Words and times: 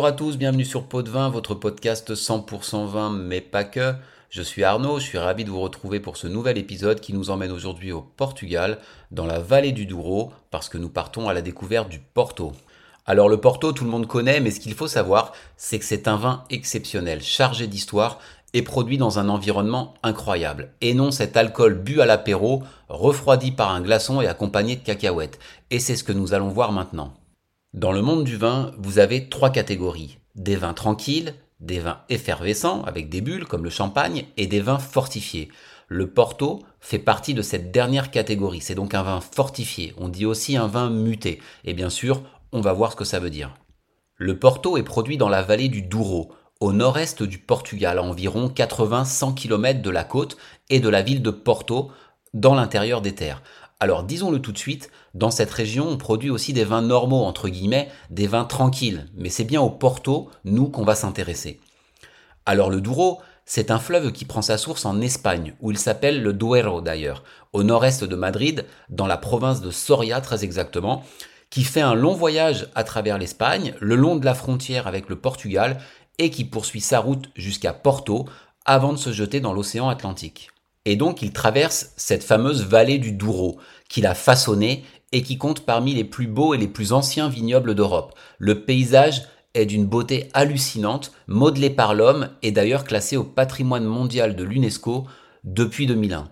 Bonjour 0.00 0.14
à 0.14 0.16
tous, 0.16 0.38
bienvenue 0.38 0.64
sur 0.64 0.84
Pot 0.84 1.02
de 1.02 1.10
Vin, 1.10 1.28
votre 1.28 1.54
podcast 1.54 2.14
100% 2.14 2.86
vin, 2.86 3.10
mais 3.10 3.42
pas 3.42 3.64
que. 3.64 3.92
Je 4.30 4.40
suis 4.40 4.64
Arnaud, 4.64 4.98
je 4.98 5.04
suis 5.04 5.18
ravi 5.18 5.44
de 5.44 5.50
vous 5.50 5.60
retrouver 5.60 6.00
pour 6.00 6.16
ce 6.16 6.26
nouvel 6.26 6.56
épisode 6.56 7.00
qui 7.00 7.12
nous 7.12 7.28
emmène 7.28 7.52
aujourd'hui 7.52 7.92
au 7.92 8.00
Portugal, 8.00 8.78
dans 9.10 9.26
la 9.26 9.40
vallée 9.40 9.72
du 9.72 9.84
Douro, 9.84 10.32
parce 10.50 10.70
que 10.70 10.78
nous 10.78 10.88
partons 10.88 11.28
à 11.28 11.34
la 11.34 11.42
découverte 11.42 11.90
du 11.90 11.98
Porto. 11.98 12.52
Alors 13.04 13.28
le 13.28 13.42
Porto, 13.42 13.72
tout 13.72 13.84
le 13.84 13.90
monde 13.90 14.06
connaît, 14.06 14.40
mais 14.40 14.50
ce 14.50 14.60
qu'il 14.60 14.72
faut 14.72 14.88
savoir, 14.88 15.34
c'est 15.58 15.78
que 15.78 15.84
c'est 15.84 16.08
un 16.08 16.16
vin 16.16 16.44
exceptionnel, 16.48 17.20
chargé 17.20 17.66
d'histoire 17.66 18.20
et 18.54 18.62
produit 18.62 18.96
dans 18.96 19.18
un 19.18 19.28
environnement 19.28 19.92
incroyable. 20.02 20.72
Et 20.80 20.94
non 20.94 21.10
cet 21.10 21.36
alcool 21.36 21.74
bu 21.74 22.00
à 22.00 22.06
l'apéro, 22.06 22.62
refroidi 22.88 23.52
par 23.52 23.70
un 23.70 23.82
glaçon 23.82 24.22
et 24.22 24.26
accompagné 24.26 24.76
de 24.76 24.82
cacahuètes. 24.82 25.38
Et 25.70 25.78
c'est 25.78 25.94
ce 25.94 26.04
que 26.04 26.12
nous 26.12 26.32
allons 26.32 26.48
voir 26.48 26.72
maintenant. 26.72 27.12
Dans 27.72 27.92
le 27.92 28.02
monde 28.02 28.24
du 28.24 28.36
vin, 28.36 28.72
vous 28.78 28.98
avez 28.98 29.28
trois 29.28 29.50
catégories. 29.50 30.18
Des 30.34 30.56
vins 30.56 30.74
tranquilles, 30.74 31.34
des 31.60 31.78
vins 31.78 32.00
effervescents 32.08 32.82
avec 32.82 33.08
des 33.08 33.20
bulles 33.20 33.46
comme 33.46 33.62
le 33.62 33.70
champagne 33.70 34.24
et 34.36 34.48
des 34.48 34.60
vins 34.60 34.80
fortifiés. 34.80 35.50
Le 35.86 36.10
Porto 36.10 36.64
fait 36.80 36.98
partie 36.98 37.32
de 37.32 37.42
cette 37.42 37.70
dernière 37.70 38.10
catégorie. 38.10 38.60
C'est 38.60 38.74
donc 38.74 38.92
un 38.94 39.04
vin 39.04 39.20
fortifié. 39.20 39.94
On 39.98 40.08
dit 40.08 40.26
aussi 40.26 40.56
un 40.56 40.66
vin 40.66 40.90
muté. 40.90 41.40
Et 41.64 41.72
bien 41.72 41.90
sûr, 41.90 42.24
on 42.50 42.60
va 42.60 42.72
voir 42.72 42.90
ce 42.90 42.96
que 42.96 43.04
ça 43.04 43.20
veut 43.20 43.30
dire. 43.30 43.54
Le 44.16 44.36
Porto 44.36 44.76
est 44.76 44.82
produit 44.82 45.16
dans 45.16 45.28
la 45.28 45.42
vallée 45.42 45.68
du 45.68 45.82
Douro, 45.82 46.32
au 46.58 46.72
nord-est 46.72 47.22
du 47.22 47.38
Portugal, 47.38 47.98
à 47.98 48.02
environ 48.02 48.48
80-100 48.48 49.34
km 49.34 49.80
de 49.80 49.90
la 49.90 50.02
côte 50.02 50.36
et 50.70 50.80
de 50.80 50.88
la 50.88 51.02
ville 51.02 51.22
de 51.22 51.30
Porto, 51.30 51.92
dans 52.34 52.54
l'intérieur 52.54 53.00
des 53.00 53.14
terres. 53.14 53.42
Alors 53.82 54.02
disons-le 54.02 54.40
tout 54.40 54.52
de 54.52 54.58
suite, 54.58 54.90
dans 55.14 55.30
cette 55.30 55.50
région, 55.50 55.88
on 55.88 55.96
produit 55.96 56.28
aussi 56.28 56.52
des 56.52 56.64
vins 56.64 56.82
normaux, 56.82 57.24
entre 57.24 57.48
guillemets, 57.48 57.88
des 58.10 58.26
vins 58.26 58.44
tranquilles, 58.44 59.06
mais 59.16 59.30
c'est 59.30 59.44
bien 59.44 59.62
au 59.62 59.70
Porto, 59.70 60.30
nous, 60.44 60.68
qu'on 60.68 60.84
va 60.84 60.94
s'intéresser. 60.94 61.60
Alors 62.44 62.68
le 62.68 62.82
Douro, 62.82 63.20
c'est 63.46 63.70
un 63.70 63.78
fleuve 63.78 64.12
qui 64.12 64.26
prend 64.26 64.42
sa 64.42 64.58
source 64.58 64.84
en 64.84 65.00
Espagne, 65.00 65.54
où 65.60 65.70
il 65.70 65.78
s'appelle 65.78 66.22
le 66.22 66.34
Duero 66.34 66.82
d'ailleurs, 66.82 67.24
au 67.54 67.62
nord-est 67.62 68.04
de 68.04 68.16
Madrid, 68.16 68.66
dans 68.90 69.06
la 69.06 69.16
province 69.16 69.62
de 69.62 69.70
Soria 69.70 70.20
très 70.20 70.44
exactement, 70.44 71.02
qui 71.48 71.64
fait 71.64 71.80
un 71.80 71.94
long 71.94 72.14
voyage 72.14 72.68
à 72.74 72.84
travers 72.84 73.16
l'Espagne, 73.16 73.74
le 73.80 73.96
long 73.96 74.16
de 74.16 74.26
la 74.26 74.34
frontière 74.34 74.88
avec 74.88 75.08
le 75.08 75.16
Portugal, 75.16 75.78
et 76.18 76.30
qui 76.30 76.44
poursuit 76.44 76.82
sa 76.82 77.00
route 77.00 77.30
jusqu'à 77.34 77.72
Porto, 77.72 78.26
avant 78.66 78.92
de 78.92 78.98
se 78.98 79.10
jeter 79.10 79.40
dans 79.40 79.54
l'océan 79.54 79.88
Atlantique. 79.88 80.50
Et 80.86 80.96
donc 80.96 81.22
il 81.22 81.32
traverse 81.32 81.92
cette 81.96 82.24
fameuse 82.24 82.64
vallée 82.64 82.98
du 82.98 83.12
Douro, 83.12 83.58
qu'il 83.88 84.06
a 84.06 84.14
façonnée 84.14 84.84
et 85.12 85.22
qui 85.22 85.38
compte 85.38 85.66
parmi 85.66 85.94
les 85.94 86.04
plus 86.04 86.26
beaux 86.26 86.54
et 86.54 86.58
les 86.58 86.68
plus 86.68 86.92
anciens 86.92 87.28
vignobles 87.28 87.74
d'Europe. 87.74 88.14
Le 88.38 88.64
paysage 88.64 89.22
est 89.54 89.66
d'une 89.66 89.86
beauté 89.86 90.28
hallucinante, 90.32 91.12
modelé 91.26 91.70
par 91.70 91.94
l'homme 91.94 92.30
et 92.42 92.52
d'ailleurs 92.52 92.84
classé 92.84 93.16
au 93.16 93.24
patrimoine 93.24 93.84
mondial 93.84 94.36
de 94.36 94.44
l'UNESCO 94.44 95.06
depuis 95.44 95.86
2001. 95.86 96.28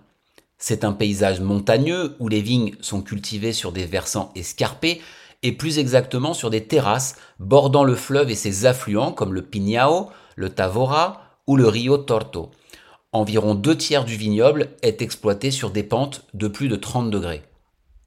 C'est 0.57 0.83
un 0.83 0.93
paysage 0.93 1.39
montagneux 1.41 2.15
où 2.19 2.27
les 2.27 2.41
vignes 2.41 2.75
sont 2.81 3.01
cultivées 3.01 3.53
sur 3.53 3.71
des 3.71 3.85
versants 3.85 4.31
escarpés 4.35 5.01
et 5.41 5.53
plus 5.53 5.79
exactement 5.79 6.33
sur 6.33 6.49
des 6.49 6.65
terrasses 6.65 7.15
bordant 7.39 7.83
le 7.83 7.95
fleuve 7.95 8.29
et 8.29 8.35
ses 8.35 8.65
affluents 8.65 9.11
comme 9.11 9.33
le 9.33 9.41
Pignao, 9.41 10.09
le 10.35 10.49
Tavora 10.49 11.21
ou 11.47 11.55
le 11.55 11.67
Rio 11.67 11.97
Torto. 11.97 12.51
Environ 13.11 13.55
deux 13.55 13.75
tiers 13.75 14.05
du 14.05 14.15
vignoble 14.15 14.69
est 14.83 15.01
exploité 15.01 15.49
sur 15.49 15.71
des 15.71 15.81
pentes 15.81 16.25
de 16.35 16.47
plus 16.47 16.67
de 16.67 16.75
30 16.75 17.09
degrés. 17.09 17.41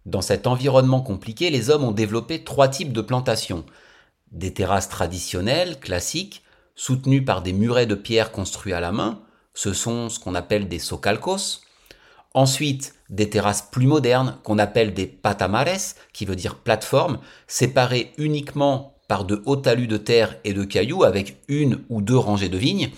Dans 0.07 0.23
cet 0.23 0.47
environnement 0.47 1.01
compliqué, 1.01 1.51
les 1.51 1.71
hommes 1.71 1.83
ont 1.83 1.91
développé 1.91 2.45
trois 2.45 2.69
types 2.69 2.93
de 2.93 3.01
plantations. 3.01 3.65
Des 4.31 4.55
terrasses 4.55 4.89
traditionnelles, 4.89 5.81
classiques, 5.81 6.45
soutenues 6.77 7.25
par 7.25 7.43
des 7.43 7.53
murets 7.53 7.87
de 7.87 7.97
pierre 7.97 8.31
construits 8.31 8.75
à 8.75 8.81
la 8.81 8.93
main, 8.93 9.21
ce 9.55 9.73
sont 9.73 10.09
ce 10.09 10.21
qu'on 10.21 10.37
appelle 10.37 10.69
des 10.69 10.79
socalcos. 10.79 11.63
Ensuite, 12.33 12.95
des 13.11 13.29
terrasses 13.29 13.69
plus 13.73 13.89
modernes 13.89 14.39
qu'on 14.45 14.61
appelle 14.61 14.95
des 14.95 15.07
patamares, 15.07 15.97
qui 16.13 16.27
veut 16.27 16.37
dire 16.37 16.55
plateforme, 16.55 17.19
séparées 17.49 18.13
uniquement 18.19 18.95
par 19.09 19.25
de 19.25 19.43
hauts 19.47 19.57
talus 19.57 19.89
de 19.89 19.97
terre 19.97 20.37
et 20.45 20.55
de 20.55 20.63
cailloux 20.63 21.03
avec 21.03 21.43
une 21.49 21.81
ou 21.89 22.03
deux 22.03 22.17
rangées 22.17 22.49
de 22.49 22.57
vignes 22.57 22.93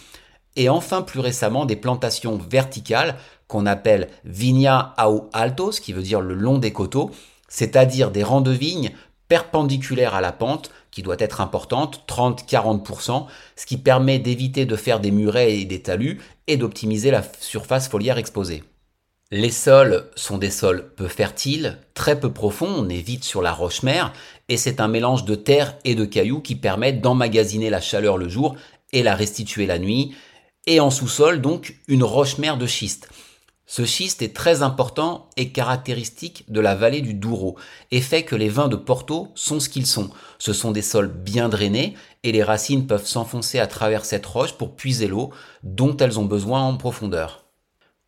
et 0.57 0.69
enfin 0.69 1.03
plus 1.03 1.21
récemment 1.21 1.65
des 1.65 1.77
plantations 1.77 2.37
verticales 2.37 3.17
qu'on 3.49 3.67
appelle 3.67 4.09
vigna 4.25 4.95
au 5.05 5.29
altos, 5.33 5.81
qui 5.81 5.93
veut 5.93 6.03
dire 6.03 6.21
le 6.21 6.35
long 6.35 6.59
des 6.59 6.73
coteaux, 6.73 7.11
c'est-à-dire 7.49 8.11
des 8.11 8.23
rangs 8.23 8.41
de 8.41 8.51
vignes 8.51 8.93
perpendiculaires 9.29 10.15
à 10.15 10.21
la 10.21 10.33
pente, 10.33 10.71
qui 10.91 11.03
doit 11.03 11.17
être 11.19 11.41
importante, 11.41 12.05
30-40%, 12.07 13.27
ce 13.57 13.67
qui 13.67 13.79
permet 13.79 14.19
d'éviter 14.19 14.67
de 14.67 14.77
faire 14.77 15.01
des 15.01 15.11
murets 15.11 15.59
et 15.59 15.65
des 15.65 15.83
talus 15.83 16.21
et 16.47 16.57
d'optimiser 16.57 17.11
la 17.11 17.23
surface 17.41 17.89
foliaire 17.89 18.19
exposée. 18.19 18.63
Les 19.31 19.51
sols 19.51 20.09
sont 20.15 20.39
des 20.39 20.51
sols 20.51 20.93
peu 20.95 21.09
fertiles, 21.09 21.79
très 21.95 22.21
peu 22.21 22.33
profonds, 22.33 22.73
on 22.77 22.89
est 22.89 23.01
vite 23.01 23.25
sur 23.25 23.43
la 23.43 23.53
roche-mère, 23.53 24.13
et 24.49 24.57
c'est 24.57 24.81
un 24.81 24.87
mélange 24.87 25.25
de 25.25 25.35
terre 25.35 25.77
et 25.85 25.95
de 25.95 26.05
cailloux 26.05 26.41
qui 26.41 26.55
permet 26.55 26.93
d'emmagasiner 26.93 27.71
la 27.71 27.81
chaleur 27.81 28.19
le 28.19 28.29
jour 28.29 28.55
et 28.93 29.03
la 29.03 29.17
restituer 29.17 29.67
la 29.67 29.79
nuit, 29.79 30.15
et 30.67 30.81
en 30.81 30.91
sous-sol 30.91 31.41
donc 31.41 31.77
une 31.89 32.05
roche-mère 32.05 32.59
de 32.59 32.67
schiste. 32.67 33.09
Ce 33.67 33.87
schiste 33.87 34.21
est 34.21 34.37
très 34.37 34.63
important 34.63 35.31
et 35.37 35.51
caractéristique 35.51 36.45
de 36.49 36.61
la 36.61 36.75
vallée 36.75 37.01
du 37.01 37.15
Douro 37.15 37.57
et 37.91 38.03
fait 38.03 38.23
que 38.23 38.37
les 38.37 38.51
vins 38.51 38.69
de 38.69 38.77
Porto 38.77 39.33
sont 39.35 39.59
ce 39.59 39.71
qu'ils 39.71 39.87
sont. 39.87 40.11
Ce 40.39 40.53
sont 40.53 40.71
des 40.71 40.83
sols 40.83 41.09
bien 41.09 41.49
drainés 41.49 41.95
et 42.25 42.33
les 42.33 42.43
racines 42.43 42.87
peuvent 42.87 43.07
s'enfoncer 43.07 43.59
à 43.59 43.67
travers 43.67 44.05
cette 44.05 44.27
roche 44.27 44.53
pour 44.53 44.77
puiser 44.77 45.07
l'eau 45.07 45.31
dont 45.63 45.97
elles 45.97 46.21
ont 46.21 46.27
besoin 46.27 46.63
en 46.63 46.77
profondeur. 46.77 47.44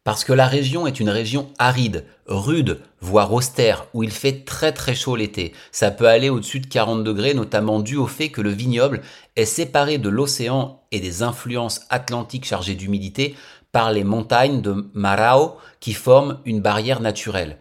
Parce 0.07 0.23
que 0.23 0.33
la 0.33 0.47
région 0.47 0.87
est 0.87 1.01
une 1.01 1.11
région 1.11 1.49
aride, 1.59 2.05
rude, 2.29 2.79
voire 3.01 3.33
austère, 3.33 3.87
où 3.93 4.05
il 4.05 4.13
fait 4.13 4.45
très 4.45 4.71
très 4.71 4.95
chaud 4.95 5.17
l'été. 5.17 5.53
Ça 5.73 5.91
peut 5.91 6.07
aller 6.07 6.31
au-dessus 6.31 6.61
de 6.61 6.69
40 6.69 7.03
degrés, 7.03 7.35
notamment 7.35 7.81
dû 7.81 7.97
au 7.97 8.07
fait 8.07 8.29
que 8.29 8.41
le 8.41 8.51
vignoble 8.51 9.03
est 9.35 9.45
séparé 9.45 9.99
de 9.99 10.09
l'océan 10.09 10.81
et 10.93 11.01
des 11.01 11.25
influences 11.25 11.81
atlantiques 11.91 12.45
chargées 12.45 12.77
d'humidité 12.77 13.35
par 13.73 13.91
les 13.91 14.05
montagnes 14.05 14.63
de 14.63 14.89
Marao 14.95 15.57
qui 15.81 15.93
forment 15.93 16.39
une 16.45 16.61
barrière 16.61 17.01
naturelle. 17.01 17.59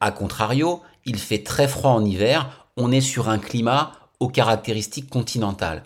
A 0.00 0.10
contrario, 0.10 0.82
il 1.06 1.18
fait 1.18 1.44
très 1.44 1.66
froid 1.66 1.92
en 1.92 2.04
hiver, 2.04 2.68
on 2.76 2.92
est 2.92 3.00
sur 3.00 3.30
un 3.30 3.38
climat 3.38 3.92
aux 4.20 4.28
caractéristiques 4.28 5.08
continentales. 5.08 5.82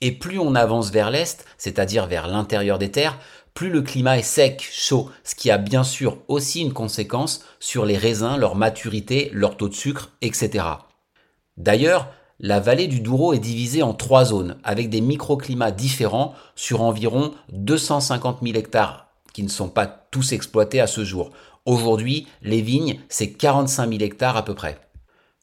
Et 0.00 0.12
plus 0.12 0.38
on 0.38 0.54
avance 0.54 0.90
vers 0.90 1.10
l'est, 1.10 1.44
c'est-à-dire 1.56 2.06
vers 2.06 2.28
l'intérieur 2.28 2.78
des 2.78 2.90
terres, 2.90 3.18
plus 3.54 3.70
le 3.70 3.82
climat 3.82 4.18
est 4.18 4.22
sec, 4.22 4.66
chaud, 4.70 5.10
ce 5.24 5.34
qui 5.34 5.50
a 5.50 5.58
bien 5.58 5.82
sûr 5.82 6.18
aussi 6.28 6.60
une 6.60 6.72
conséquence 6.72 7.44
sur 7.58 7.84
les 7.84 7.96
raisins, 7.96 8.36
leur 8.36 8.54
maturité, 8.54 9.30
leur 9.32 9.56
taux 9.56 9.68
de 9.68 9.74
sucre, 9.74 10.12
etc. 10.22 10.64
D'ailleurs, 11.56 12.08
la 12.38 12.60
vallée 12.60 12.86
du 12.86 13.00
Douro 13.00 13.32
est 13.32 13.40
divisée 13.40 13.82
en 13.82 13.94
trois 13.94 14.26
zones, 14.26 14.58
avec 14.62 14.90
des 14.90 15.00
microclimats 15.00 15.72
différents 15.72 16.34
sur 16.54 16.82
environ 16.82 17.34
250 17.52 18.38
000 18.44 18.56
hectares, 18.56 19.08
qui 19.32 19.42
ne 19.42 19.48
sont 19.48 19.68
pas 19.68 19.88
tous 19.88 20.30
exploités 20.30 20.80
à 20.80 20.86
ce 20.86 21.02
jour. 21.02 21.32
Aujourd'hui, 21.66 22.28
les 22.42 22.62
vignes, 22.62 23.00
c'est 23.08 23.32
45 23.32 23.90
000 23.90 24.02
hectares 24.04 24.36
à 24.36 24.44
peu 24.44 24.54
près. 24.54 24.78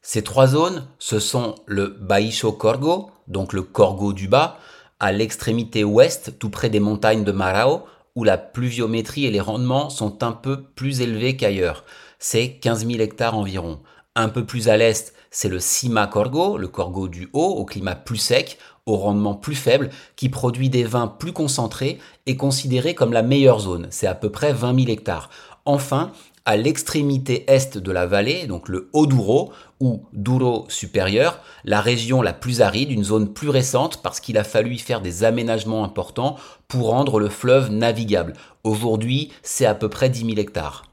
Ces 0.07 0.21
trois 0.21 0.45
zones, 0.45 0.88
ce 0.99 1.17
sont 1.17 1.55
le 1.66 1.88
Baixo 1.88 2.51
Corgo, 2.51 3.09
donc 3.27 3.53
le 3.53 3.63
Corgo 3.63 4.13
du 4.13 4.27
bas, 4.27 4.59
à 4.99 5.11
l'extrémité 5.11 5.83
ouest, 5.83 6.38
tout 6.38 6.51
près 6.51 6.69
des 6.69 6.79
montagnes 6.79 7.23
de 7.23 7.31
Marao, 7.31 7.85
où 8.16 8.23
la 8.23 8.37
pluviométrie 8.37 9.25
et 9.25 9.31
les 9.31 9.41
rendements 9.41 9.90
sont 9.90 10.22
un 10.23 10.31
peu 10.31 10.61
plus 10.61 11.02
élevés 11.02 11.35
qu'ailleurs. 11.35 11.85
C'est 12.19 12.52
15 12.52 12.85
000 12.85 12.99
hectares 12.99 13.35
environ. 13.35 13.79
Un 14.16 14.29
peu 14.29 14.46
plus 14.46 14.69
à 14.69 14.78
l'est, 14.78 15.11
c'est 15.31 15.49
le 15.49 15.59
Sima 15.59 16.05
Corgo, 16.05 16.59
le 16.59 16.67
Corgo 16.67 17.07
du 17.07 17.28
haut, 17.34 17.55
au 17.57 17.66
climat 17.66 17.96
plus 17.96 18.17
sec, 18.17 18.59
au 18.85 18.97
rendement 18.97 19.34
plus 19.34 19.55
faible, 19.55 19.90
qui 20.16 20.29
produit 20.29 20.69
des 20.69 20.84
vins 20.84 21.07
plus 21.07 21.34
concentrés 21.34 21.97
et 22.28 22.37
considéré 22.37 22.93
comme 22.93 23.11
la 23.11 23.23
meilleure 23.23 23.59
zone. 23.59 23.87
C'est 23.90 24.05
à 24.05 24.13
peu 24.13 24.29
près 24.31 24.53
20 24.53 24.81
000 24.81 24.91
hectares. 24.91 25.31
Enfin, 25.66 26.11
à 26.45 26.57
l'extrémité 26.57 27.43
est 27.47 27.77
de 27.77 27.91
la 27.91 28.05
vallée, 28.05 28.45
donc 28.45 28.69
le 28.69 28.89
Haut-Douro 28.93 29.51
ou 29.79 30.05
Douro 30.13 30.65
supérieur, 30.69 31.39
la 31.63 31.81
région 31.81 32.21
la 32.21 32.33
plus 32.33 32.61
aride, 32.61 32.91
une 32.91 33.03
zone 33.03 33.33
plus 33.33 33.49
récente 33.49 34.03
parce 34.03 34.19
qu'il 34.19 34.37
a 34.37 34.43
fallu 34.43 34.75
y 34.75 34.79
faire 34.79 35.01
des 35.01 35.23
aménagements 35.23 35.83
importants 35.83 36.37
pour 36.67 36.89
rendre 36.89 37.19
le 37.19 37.29
fleuve 37.29 37.71
navigable. 37.71 38.33
Aujourd'hui, 38.63 39.31
c'est 39.41 39.65
à 39.65 39.73
peu 39.73 39.89
près 39.89 40.09
10 40.09 40.19
000 40.19 40.37
hectares. 40.37 40.85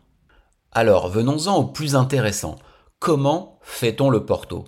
Alors, 0.73 1.11
venons-en 1.11 1.57
au 1.57 1.65
plus 1.65 1.97
intéressant. 1.97 2.57
Comment 2.99 3.59
fait-on 3.61 4.09
le 4.09 4.25
Porto? 4.25 4.65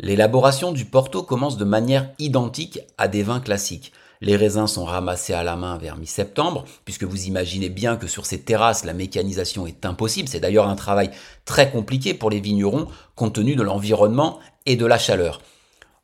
L'élaboration 0.00 0.72
du 0.72 0.84
Porto 0.84 1.22
commence 1.22 1.56
de 1.56 1.64
manière 1.64 2.10
identique 2.18 2.80
à 2.98 3.06
des 3.06 3.22
vins 3.22 3.40
classiques. 3.40 3.92
Les 4.20 4.36
raisins 4.36 4.66
sont 4.66 4.84
ramassés 4.84 5.32
à 5.32 5.44
la 5.44 5.56
main 5.56 5.78
vers 5.78 5.96
mi-septembre, 5.96 6.64
puisque 6.84 7.04
vous 7.04 7.26
imaginez 7.26 7.68
bien 7.68 7.96
que 7.96 8.08
sur 8.08 8.26
ces 8.26 8.40
terrasses, 8.40 8.84
la 8.84 8.92
mécanisation 8.92 9.66
est 9.66 9.86
impossible. 9.86 10.28
C'est 10.28 10.40
d'ailleurs 10.40 10.68
un 10.68 10.76
travail 10.76 11.10
très 11.44 11.70
compliqué 11.70 12.14
pour 12.14 12.30
les 12.30 12.40
vignerons, 12.40 12.88
compte 13.14 13.34
tenu 13.34 13.54
de 13.54 13.62
l'environnement 13.62 14.40
et 14.66 14.76
de 14.76 14.86
la 14.86 14.98
chaleur. 14.98 15.40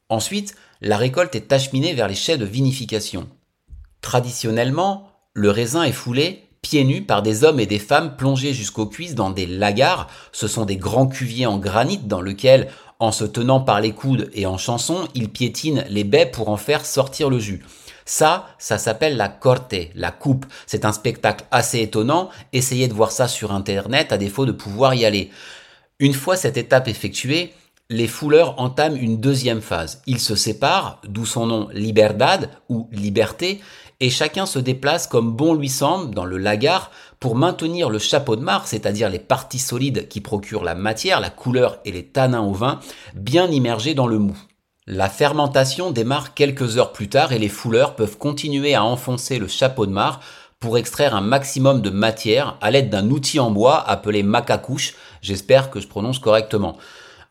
Ensuite, 0.08 0.54
la 0.80 0.96
récolte 0.96 1.34
est 1.34 1.52
acheminée 1.52 1.94
vers 1.94 2.08
les 2.08 2.14
chais 2.14 2.38
de 2.38 2.44
vinification. 2.44 3.28
Traditionnellement, 4.00 5.08
le 5.32 5.50
raisin 5.50 5.82
est 5.82 5.92
foulé 5.92 6.44
pieds 6.64 6.84
nus 6.84 7.02
par 7.02 7.22
des 7.22 7.44
hommes 7.44 7.60
et 7.60 7.66
des 7.66 7.78
femmes 7.78 8.16
plongés 8.16 8.54
jusqu'aux 8.54 8.86
cuisses 8.86 9.14
dans 9.14 9.30
des 9.30 9.46
lagars. 9.46 10.08
Ce 10.32 10.48
sont 10.48 10.64
des 10.64 10.78
grands 10.78 11.06
cuviers 11.06 11.44
en 11.44 11.58
granit 11.58 11.98
dans 11.98 12.22
lesquels, 12.22 12.68
en 12.98 13.12
se 13.12 13.24
tenant 13.24 13.60
par 13.60 13.82
les 13.82 13.92
coudes 13.92 14.30
et 14.32 14.46
en 14.46 14.56
chanson, 14.56 15.06
ils 15.14 15.28
piétinent 15.28 15.84
les 15.90 16.04
baies 16.04 16.24
pour 16.24 16.48
en 16.48 16.56
faire 16.56 16.86
sortir 16.86 17.28
le 17.28 17.38
jus. 17.38 17.62
Ça, 18.04 18.48
ça 18.58 18.78
s'appelle 18.78 19.16
la 19.16 19.28
corte, 19.28 19.74
la 19.94 20.10
coupe. 20.10 20.46
C'est 20.66 20.84
un 20.84 20.92
spectacle 20.92 21.44
assez 21.50 21.80
étonnant. 21.80 22.30
Essayez 22.52 22.88
de 22.88 22.94
voir 22.94 23.12
ça 23.12 23.28
sur 23.28 23.52
Internet 23.52 24.12
à 24.12 24.18
défaut 24.18 24.46
de 24.46 24.52
pouvoir 24.52 24.94
y 24.94 25.04
aller. 25.04 25.30
Une 25.98 26.14
fois 26.14 26.36
cette 26.36 26.56
étape 26.56 26.88
effectuée, 26.88 27.54
les 27.90 28.08
fouleurs 28.08 28.60
entament 28.60 28.96
une 28.96 29.20
deuxième 29.20 29.60
phase. 29.60 30.02
Ils 30.06 30.20
se 30.20 30.34
séparent, 30.34 31.00
d'où 31.06 31.26
son 31.26 31.46
nom 31.46 31.68
Liberdad 31.72 32.50
ou 32.68 32.88
Liberté, 32.92 33.60
et 34.00 34.10
chacun 34.10 34.46
se 34.46 34.58
déplace 34.58 35.06
comme 35.06 35.32
bon 35.32 35.54
lui 35.54 35.68
semble 35.68 36.14
dans 36.14 36.24
le 36.24 36.36
lagar 36.36 36.90
pour 37.20 37.36
maintenir 37.36 37.90
le 37.90 37.98
chapeau 37.98 38.36
de 38.36 38.42
marc, 38.42 38.66
c'est-à-dire 38.66 39.08
les 39.08 39.18
parties 39.18 39.58
solides 39.58 40.08
qui 40.08 40.20
procurent 40.20 40.64
la 40.64 40.74
matière, 40.74 41.20
la 41.20 41.30
couleur 41.30 41.78
et 41.84 41.92
les 41.92 42.04
tanins 42.04 42.42
au 42.42 42.52
vin, 42.52 42.80
bien 43.14 43.46
immergés 43.50 43.94
dans 43.94 44.06
le 44.06 44.18
mou. 44.18 44.36
La 44.86 45.08
fermentation 45.08 45.92
démarre 45.92 46.34
quelques 46.34 46.76
heures 46.76 46.92
plus 46.92 47.08
tard 47.08 47.32
et 47.32 47.38
les 47.38 47.48
fouleurs 47.48 47.96
peuvent 47.96 48.18
continuer 48.18 48.74
à 48.74 48.84
enfoncer 48.84 49.38
le 49.38 49.48
chapeau 49.48 49.86
de 49.86 49.92
marc 49.92 50.22
pour 50.60 50.76
extraire 50.76 51.16
un 51.16 51.22
maximum 51.22 51.80
de 51.80 51.88
matière 51.88 52.58
à 52.60 52.70
l'aide 52.70 52.90
d'un 52.90 53.08
outil 53.08 53.40
en 53.40 53.50
bois 53.50 53.80
appelé 53.80 54.22
macacouche, 54.22 54.92
j'espère 55.22 55.70
que 55.70 55.80
je 55.80 55.88
prononce 55.88 56.18
correctement. 56.18 56.76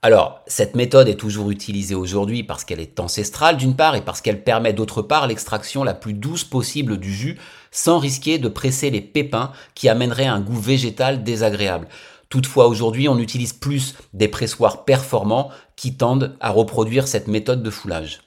Alors, 0.02 0.42
cette 0.48 0.76
méthode 0.76 1.08
est 1.08 1.16
toujours 1.16 1.52
utilisée 1.52 1.94
aujourd'hui 1.94 2.42
parce 2.42 2.66
qu'elle 2.66 2.80
est 2.80 3.00
ancestrale 3.00 3.56
d'une 3.56 3.76
part 3.76 3.96
et 3.96 4.02
parce 4.02 4.20
qu'elle 4.20 4.44
permet 4.44 4.74
d'autre 4.74 5.04
part 5.04 5.28
l'extraction 5.28 5.84
la 5.84 5.94
plus 5.94 6.14
douce 6.14 6.44
possible 6.44 6.98
du 6.98 7.14
jus 7.14 7.40
sans 7.70 8.00
risquer 8.00 8.40
de 8.40 8.48
presser 8.48 8.90
les 8.90 9.00
pépins 9.00 9.52
qui 9.76 9.90
amèneraient 9.90 10.26
un 10.26 10.42
goût 10.42 10.60
végétal 10.60 11.24
désagréable. 11.24 11.88
Toutefois, 12.33 12.65
aujourd'hui, 12.65 13.07
on 13.07 13.19
utilise 13.19 13.53
plus 13.53 13.94
des 14.13 14.27
pressoirs 14.27 14.85
performants 14.85 15.51
qui 15.75 15.97
tendent 15.97 16.35
à 16.39 16.50
reproduire 16.50 17.07
cette 17.07 17.27
méthode 17.27 17.62
de 17.62 17.69
foulage. 17.69 18.21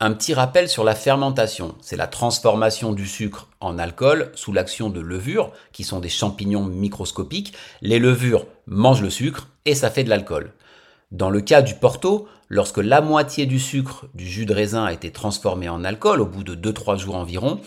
Un 0.00 0.12
petit 0.14 0.34
rappel 0.34 0.68
sur 0.68 0.82
la 0.82 0.96
fermentation, 0.96 1.76
c'est 1.80 1.94
la 1.94 2.08
transformation 2.08 2.92
du 2.92 3.06
sucre 3.06 3.46
en 3.60 3.78
alcool 3.78 4.32
sous 4.34 4.52
l'action 4.52 4.90
de 4.90 4.98
levures, 4.98 5.52
qui 5.70 5.84
sont 5.84 6.00
des 6.00 6.08
champignons 6.08 6.64
microscopiques. 6.64 7.52
Les 7.82 8.00
levures 8.00 8.46
mangent 8.66 9.02
le 9.02 9.10
sucre 9.10 9.46
et 9.64 9.76
ça 9.76 9.88
fait 9.88 10.02
de 10.02 10.10
l'alcool. 10.10 10.52
Dans 11.12 11.30
le 11.30 11.42
cas 11.42 11.62
du 11.62 11.74
Porto, 11.76 12.26
lorsque 12.48 12.78
la 12.78 13.00
moitié 13.00 13.46
du 13.46 13.60
sucre 13.60 14.06
du 14.14 14.26
jus 14.26 14.44
de 14.44 14.54
raisin 14.54 14.86
a 14.86 14.92
été 14.92 15.12
transformé 15.12 15.68
en 15.68 15.84
alcool 15.84 16.20
au 16.20 16.26
bout 16.26 16.42
de 16.42 16.56
2-3 16.56 16.98
jours 16.98 17.14
environ, 17.14 17.60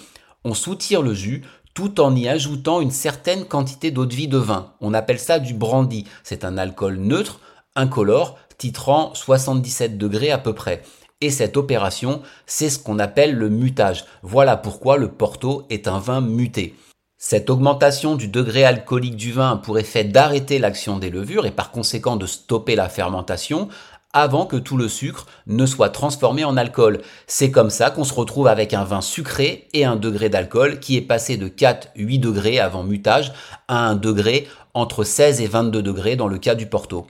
on 0.43 0.53
soutire 0.53 1.01
le 1.01 1.13
jus 1.13 1.45
tout 1.73 1.99
en 1.99 2.15
y 2.15 2.27
ajoutant 2.27 2.81
une 2.81 2.91
certaine 2.91 3.45
quantité 3.45 3.91
d'eau 3.91 4.05
de 4.05 4.13
vie 4.13 4.27
de 4.27 4.37
vin. 4.37 4.73
On 4.81 4.93
appelle 4.93 5.19
ça 5.19 5.39
du 5.39 5.53
brandy. 5.53 6.05
C'est 6.23 6.45
un 6.45 6.57
alcool 6.57 6.97
neutre, 6.97 7.39
incolore, 7.75 8.37
titrant 8.57 9.13
77 9.15 9.97
degrés 9.97 10.31
à 10.31 10.37
peu 10.37 10.53
près. 10.53 10.83
Et 11.21 11.29
cette 11.29 11.57
opération, 11.57 12.21
c'est 12.45 12.69
ce 12.69 12.79
qu'on 12.79 12.99
appelle 12.99 13.35
le 13.35 13.49
mutage. 13.49 14.05
Voilà 14.21 14.57
pourquoi 14.57 14.97
le 14.97 15.09
Porto 15.09 15.65
est 15.69 15.87
un 15.87 15.99
vin 15.99 16.21
muté. 16.21 16.75
Cette 17.17 17.49
augmentation 17.49 18.17
du 18.17 18.27
degré 18.27 18.65
alcoolique 18.65 19.15
du 19.15 19.31
vin 19.31 19.53
a 19.53 19.55
pour 19.55 19.79
effet 19.79 20.03
d'arrêter 20.03 20.59
l'action 20.59 20.99
des 20.99 21.09
levures 21.09 21.45
et 21.45 21.51
par 21.51 21.71
conséquent 21.71 22.17
de 22.17 22.25
stopper 22.25 22.75
la 22.75 22.89
fermentation 22.89 23.69
avant 24.13 24.45
que 24.45 24.55
tout 24.55 24.77
le 24.77 24.87
sucre 24.87 25.27
ne 25.47 25.65
soit 25.65 25.89
transformé 25.89 26.45
en 26.45 26.55
alcool. 26.55 27.01
C'est 27.27 27.51
comme 27.51 27.69
ça 27.69 27.89
qu'on 27.89 28.03
se 28.03 28.13
retrouve 28.13 28.47
avec 28.47 28.73
un 28.73 28.83
vin 28.83 29.01
sucré 29.01 29.67
et 29.73 29.85
un 29.85 29.95
degré 29.95 30.29
d'alcool 30.29 30.79
qui 30.79 30.95
est 30.95 31.01
passé 31.01 31.35
de 31.35 31.49
4-8 31.49 32.19
degrés 32.19 32.59
avant 32.59 32.83
mutage 32.83 33.33
à 33.67 33.87
un 33.87 33.95
degré 33.95 34.47
entre 34.73 35.03
16 35.03 35.41
et 35.41 35.47
22 35.47 35.81
degrés 35.81 36.15
dans 36.15 36.27
le 36.27 36.37
cas 36.37 36.55
du 36.55 36.67
Porto. 36.67 37.07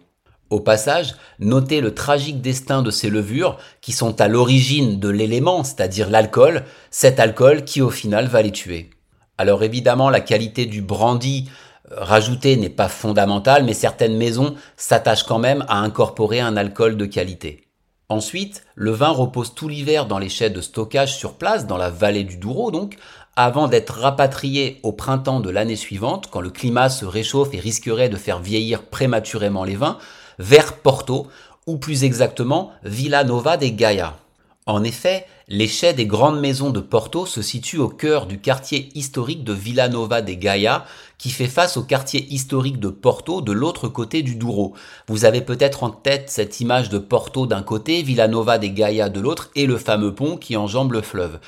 Au 0.49 0.59
passage, 0.59 1.15
notez 1.39 1.81
le 1.81 1.95
tragique 1.95 2.41
destin 2.41 2.83
de 2.83 2.91
ces 2.91 3.09
levures 3.09 3.57
qui 3.81 3.91
sont 3.91 4.21
à 4.21 4.27
l'origine 4.27 4.99
de 4.99 5.09
l'élément, 5.09 5.63
c'est-à-dire 5.63 6.09
l'alcool, 6.09 6.63
cet 6.91 7.19
alcool 7.19 7.65
qui 7.65 7.81
au 7.81 7.89
final 7.89 8.27
va 8.27 8.41
les 8.41 8.51
tuer. 8.51 8.91
Alors 9.39 9.63
évidemment, 9.63 10.11
la 10.11 10.19
qualité 10.19 10.67
du 10.67 10.81
brandy 10.83 11.49
rajouté 11.91 12.55
n'est 12.57 12.69
pas 12.69 12.87
fondamentale, 12.87 13.63
mais 13.63 13.73
certaines 13.73 14.17
maisons 14.17 14.55
s'attachent 14.77 15.23
quand 15.23 15.39
même 15.39 15.65
à 15.67 15.77
incorporer 15.79 16.39
un 16.39 16.57
alcool 16.57 16.97
de 16.97 17.05
qualité. 17.05 17.67
Ensuite, 18.09 18.63
le 18.75 18.91
vin 18.91 19.09
repose 19.09 19.55
tout 19.55 19.67
l'hiver 19.67 20.05
dans 20.05 20.19
les 20.19 20.29
chais 20.29 20.49
de 20.49 20.61
stockage 20.61 21.15
sur 21.15 21.33
place, 21.33 21.65
dans 21.65 21.77
la 21.77 21.89
vallée 21.89 22.23
du 22.23 22.37
Douro 22.37 22.69
donc, 22.69 22.97
avant 23.35 23.67
d'être 23.67 23.99
rapatrié 23.99 24.79
au 24.83 24.91
printemps 24.91 25.39
de 25.39 25.49
l'année 25.49 25.75
suivante, 25.75 26.27
quand 26.29 26.41
le 26.41 26.51
climat 26.51 26.89
se 26.89 27.05
réchauffe 27.05 27.53
et 27.53 27.59
risquerait 27.59 28.09
de 28.09 28.17
faire 28.17 28.39
vieillir 28.39 28.83
prématurément 28.83 29.63
les 29.63 29.75
vins, 29.75 29.97
vers 30.37 30.77
Porto, 30.77 31.27
ou 31.65 31.77
plus 31.77 32.03
exactement 32.03 32.71
Villa 32.83 33.23
Nova 33.23 33.57
de 33.57 33.67
Gaia. 33.67 34.17
En 34.65 34.83
effet, 34.83 35.25
les 35.49 35.67
chais 35.67 35.93
des 35.93 36.05
grandes 36.05 36.39
maisons 36.39 36.69
de 36.69 36.79
Porto 36.79 37.25
se 37.25 37.41
situent 37.41 37.79
au 37.79 37.89
cœur 37.89 38.27
du 38.27 38.39
quartier 38.39 38.89
historique 38.95 39.43
de 39.43 39.51
Villanova 39.51 40.21
de 40.21 40.33
Gaia, 40.33 40.85
qui 41.17 41.29
fait 41.29 41.47
face 41.47 41.75
au 41.75 41.83
quartier 41.83 42.25
historique 42.33 42.79
de 42.79 42.87
Porto 42.87 43.41
de 43.41 43.51
l'autre 43.51 43.89
côté 43.89 44.23
du 44.23 44.35
Douro. 44.35 44.73
Vous 45.07 45.25
avez 45.25 45.41
peut-être 45.41 45.83
en 45.83 45.89
tête 45.89 46.29
cette 46.29 46.61
image 46.61 46.89
de 46.89 46.97
Porto 46.97 47.45
d'un 47.45 47.61
côté, 47.61 48.03
Villanova 48.03 48.57
de 48.57 48.67
Gaia 48.67 49.09
de 49.09 49.19
l'autre, 49.19 49.49
et 49.55 49.65
le 49.65 49.77
fameux 49.77 50.15
pont 50.15 50.37
qui 50.37 50.55
enjambe 50.55 50.93
le 50.93 51.01
fleuve. 51.01 51.39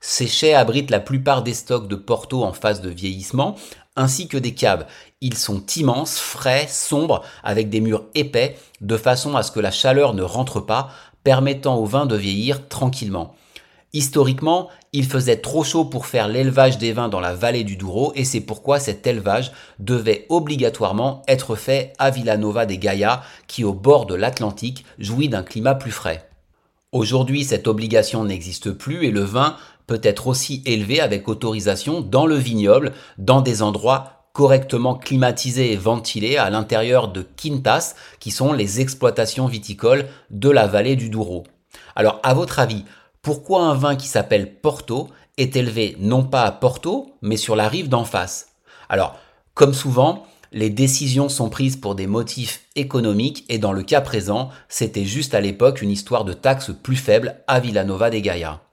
Ces 0.00 0.26
chais 0.26 0.54
abritent 0.54 0.90
la 0.90 1.00
plupart 1.00 1.42
des 1.42 1.54
stocks 1.54 1.88
de 1.88 1.96
Porto 1.96 2.42
en 2.42 2.52
phase 2.52 2.80
de 2.80 2.90
vieillissement, 2.90 3.56
ainsi 3.96 4.28
que 4.28 4.36
des 4.36 4.54
caves. 4.54 4.86
Ils 5.20 5.36
sont 5.36 5.64
immenses, 5.76 6.18
frais, 6.18 6.66
sombres, 6.68 7.22
avec 7.42 7.70
des 7.70 7.80
murs 7.80 8.04
épais, 8.14 8.56
de 8.80 8.96
façon 8.96 9.36
à 9.36 9.42
ce 9.42 9.50
que 9.50 9.60
la 9.60 9.70
chaleur 9.70 10.14
ne 10.14 10.22
rentre 10.22 10.60
pas, 10.60 10.90
permettant 11.26 11.78
au 11.78 11.86
vin 11.86 12.06
de 12.06 12.14
vieillir 12.14 12.68
tranquillement. 12.68 13.34
Historiquement, 13.92 14.68
il 14.92 15.04
faisait 15.04 15.38
trop 15.38 15.64
chaud 15.64 15.84
pour 15.84 16.06
faire 16.06 16.28
l'élevage 16.28 16.78
des 16.78 16.92
vins 16.92 17.08
dans 17.08 17.18
la 17.18 17.34
vallée 17.34 17.64
du 17.64 17.74
Douro 17.74 18.12
et 18.14 18.22
c'est 18.22 18.42
pourquoi 18.42 18.78
cet 18.78 19.08
élevage 19.08 19.50
devait 19.80 20.26
obligatoirement 20.28 21.22
être 21.26 21.56
fait 21.56 21.92
à 21.98 22.10
Villanova 22.10 22.64
de 22.64 22.76
Gaia 22.76 23.24
qui 23.48 23.64
au 23.64 23.72
bord 23.72 24.06
de 24.06 24.14
l'Atlantique 24.14 24.84
jouit 25.00 25.28
d'un 25.28 25.42
climat 25.42 25.74
plus 25.74 25.90
frais. 25.90 26.28
Aujourd'hui, 26.92 27.42
cette 27.42 27.66
obligation 27.66 28.22
n'existe 28.22 28.70
plus 28.70 29.04
et 29.04 29.10
le 29.10 29.22
vin 29.22 29.56
peut 29.88 30.00
être 30.04 30.28
aussi 30.28 30.62
élevé 30.64 31.00
avec 31.00 31.26
autorisation 31.26 32.02
dans 32.02 32.26
le 32.26 32.36
vignoble, 32.36 32.92
dans 33.18 33.40
des 33.40 33.62
endroits 33.62 34.15
correctement 34.36 34.96
climatisés 34.96 35.72
et 35.72 35.76
ventilés 35.78 36.36
à 36.36 36.50
l'intérieur 36.50 37.08
de 37.08 37.22
quintas, 37.22 37.94
qui 38.20 38.30
sont 38.30 38.52
les 38.52 38.82
exploitations 38.82 39.46
viticoles 39.46 40.04
de 40.28 40.50
la 40.50 40.66
vallée 40.66 40.94
du 40.94 41.08
Douro. 41.08 41.44
Alors, 41.94 42.20
à 42.22 42.34
votre 42.34 42.58
avis, 42.58 42.84
pourquoi 43.22 43.62
un 43.62 43.72
vin 43.72 43.96
qui 43.96 44.08
s'appelle 44.08 44.60
Porto 44.60 45.08
est 45.38 45.56
élevé 45.56 45.96
non 46.00 46.22
pas 46.22 46.42
à 46.42 46.52
Porto, 46.52 47.14
mais 47.22 47.38
sur 47.38 47.56
la 47.56 47.66
rive 47.66 47.88
d'en 47.88 48.04
face? 48.04 48.48
Alors, 48.90 49.16
comme 49.54 49.72
souvent, 49.72 50.26
les 50.52 50.68
décisions 50.68 51.30
sont 51.30 51.48
prises 51.48 51.76
pour 51.76 51.94
des 51.94 52.06
motifs 52.06 52.60
économiques 52.76 53.46
et 53.48 53.56
dans 53.56 53.72
le 53.72 53.84
cas 53.84 54.02
présent, 54.02 54.50
c'était 54.68 55.06
juste 55.06 55.34
à 55.34 55.40
l'époque 55.40 55.80
une 55.80 55.90
histoire 55.90 56.26
de 56.26 56.34
taxes 56.34 56.72
plus 56.82 56.96
faibles 56.96 57.36
à 57.46 57.58
Villanova 57.58 58.10
de 58.10 58.18
Gaia. 58.18 58.65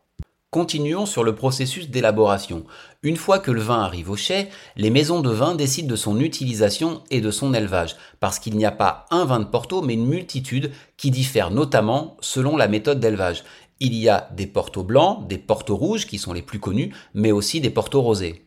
Continuons 0.53 1.07
sur 1.07 1.23
le 1.23 1.33
processus 1.33 1.89
d'élaboration. 1.89 2.63
Une 3.01 3.17
fois 3.17 3.39
que 3.39 3.49
le 3.49 3.59
vin 3.59 3.79
arrive 3.79 4.11
au 4.11 4.15
chai, 4.15 4.49
les 4.75 4.91
maisons 4.91 5.19
de 5.19 5.31
vin 5.31 5.55
décident 5.55 5.87
de 5.87 5.95
son 5.95 6.19
utilisation 6.19 7.01
et 7.09 7.21
de 7.21 7.31
son 7.31 7.55
élevage, 7.55 7.95
parce 8.19 8.37
qu'il 8.37 8.55
n'y 8.55 8.63
a 8.63 8.71
pas 8.71 9.07
un 9.09 9.25
vin 9.25 9.39
de 9.39 9.45
Porto, 9.45 9.81
mais 9.81 9.95
une 9.95 10.05
multitude 10.05 10.71
qui 10.95 11.09
diffèrent 11.09 11.49
notamment 11.49 12.17
selon 12.21 12.55
la 12.55 12.67
méthode 12.67 12.99
d'élevage. 12.99 13.43
Il 13.79 13.95
y 13.95 14.09
a 14.09 14.29
des 14.37 14.45
Porto 14.45 14.83
blancs, 14.83 15.27
des 15.27 15.39
Porto 15.39 15.75
rouges 15.75 16.05
qui 16.05 16.19
sont 16.19 16.33
les 16.33 16.43
plus 16.43 16.59
connus, 16.59 16.93
mais 17.15 17.31
aussi 17.31 17.59
des 17.59 17.71
Porto 17.71 17.99
rosés. 17.99 18.45